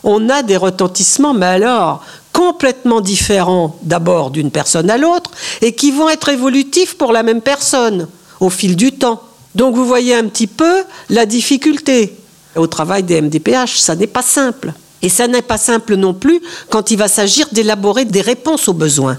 on 0.02 0.28
a 0.28 0.42
des 0.42 0.56
retentissements, 0.56 1.34
mais 1.34 1.46
alors 1.46 2.04
complètement 2.32 3.00
différents 3.00 3.76
d'abord 3.82 4.30
d'une 4.30 4.50
personne 4.50 4.90
à 4.90 4.98
l'autre 4.98 5.30
et 5.60 5.74
qui 5.74 5.90
vont 5.90 6.08
être 6.08 6.28
évolutifs 6.28 6.96
pour 6.96 7.12
la 7.12 7.22
même 7.22 7.42
personne 7.42 8.08
au 8.40 8.50
fil 8.50 8.76
du 8.76 8.92
temps. 8.92 9.22
Donc 9.54 9.74
vous 9.74 9.86
voyez 9.86 10.14
un 10.14 10.26
petit 10.26 10.46
peu 10.46 10.84
la 11.08 11.26
difficulté 11.26 12.14
au 12.56 12.66
travail 12.66 13.02
des 13.02 13.20
MDPH, 13.20 13.78
ça 13.78 13.94
n'est 13.94 14.06
pas 14.06 14.22
simple. 14.22 14.72
Et 15.02 15.08
ça 15.08 15.28
n'est 15.28 15.42
pas 15.42 15.58
simple 15.58 15.94
non 15.94 16.12
plus 16.12 16.42
quand 16.68 16.90
il 16.90 16.98
va 16.98 17.08
s'agir 17.08 17.48
d'élaborer 17.52 18.04
des 18.04 18.20
réponses 18.20 18.68
aux 18.68 18.74
besoins. 18.74 19.16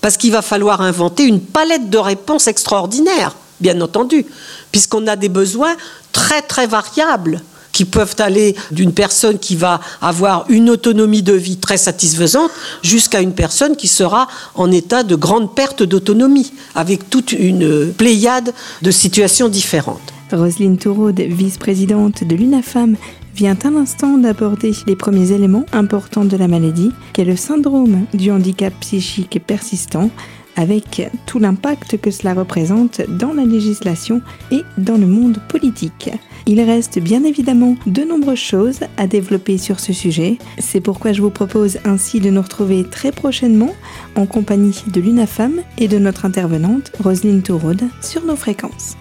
Parce 0.00 0.16
qu'il 0.16 0.32
va 0.32 0.42
falloir 0.42 0.80
inventer 0.80 1.24
une 1.24 1.40
palette 1.40 1.88
de 1.88 1.98
réponses 1.98 2.46
extraordinaires, 2.46 3.34
bien 3.60 3.80
entendu, 3.80 4.26
puisqu'on 4.70 5.06
a 5.06 5.16
des 5.16 5.28
besoins 5.28 5.76
très 6.12 6.42
très 6.42 6.66
variables 6.66 7.40
qui 7.74 7.84
peuvent 7.84 8.16
aller 8.18 8.54
d'une 8.70 8.92
personne 8.92 9.38
qui 9.38 9.56
va 9.56 9.80
avoir 10.00 10.46
une 10.48 10.70
autonomie 10.70 11.22
de 11.22 11.34
vie 11.34 11.58
très 11.58 11.76
satisfaisante 11.76 12.50
jusqu'à 12.82 13.20
une 13.20 13.34
personne 13.34 13.76
qui 13.76 13.88
sera 13.88 14.28
en 14.54 14.70
état 14.70 15.02
de 15.02 15.16
grande 15.16 15.54
perte 15.54 15.82
d'autonomie, 15.82 16.52
avec 16.74 17.10
toute 17.10 17.32
une 17.32 17.92
pléiade 17.92 18.54
de 18.80 18.90
situations 18.90 19.50
différentes. 19.50 20.14
Roselyne 20.32 20.78
Touraud, 20.78 21.12
vice-présidente 21.12 22.24
de 22.24 22.34
l'UNAFAM, 22.34 22.96
vient 23.34 23.58
un 23.64 23.76
instant 23.76 24.16
d'aborder 24.16 24.72
les 24.86 24.96
premiers 24.96 25.32
éléments 25.32 25.66
importants 25.72 26.24
de 26.24 26.36
la 26.36 26.46
maladie, 26.46 26.92
qu'est 27.12 27.24
le 27.24 27.36
syndrome 27.36 28.06
du 28.14 28.30
handicap 28.30 28.72
psychique 28.80 29.40
persistant, 29.44 30.10
avec 30.56 31.10
tout 31.26 31.40
l'impact 31.40 32.00
que 32.00 32.12
cela 32.12 32.34
représente 32.34 33.00
dans 33.08 33.32
la 33.32 33.44
législation 33.44 34.22
et 34.52 34.62
dans 34.78 34.96
le 34.96 35.06
monde 35.06 35.38
politique. 35.48 36.10
Il 36.46 36.60
reste 36.60 36.98
bien 36.98 37.24
évidemment 37.24 37.76
de 37.86 38.02
nombreuses 38.02 38.38
choses 38.38 38.80
à 38.96 39.06
développer 39.06 39.56
sur 39.56 39.80
ce 39.80 39.92
sujet. 39.92 40.38
C'est 40.58 40.80
pourquoi 40.80 41.12
je 41.12 41.22
vous 41.22 41.30
propose 41.30 41.78
ainsi 41.84 42.20
de 42.20 42.30
nous 42.30 42.42
retrouver 42.42 42.84
très 42.84 43.12
prochainement 43.12 43.74
en 44.14 44.26
compagnie 44.26 44.84
de 44.86 45.00
l'UNAFAM 45.00 45.62
et 45.78 45.88
de 45.88 45.98
notre 45.98 46.26
intervenante 46.26 46.92
Roselyne 47.02 47.42
Tourode 47.42 47.84
sur 48.02 48.24
nos 48.24 48.36
fréquences. 48.36 48.96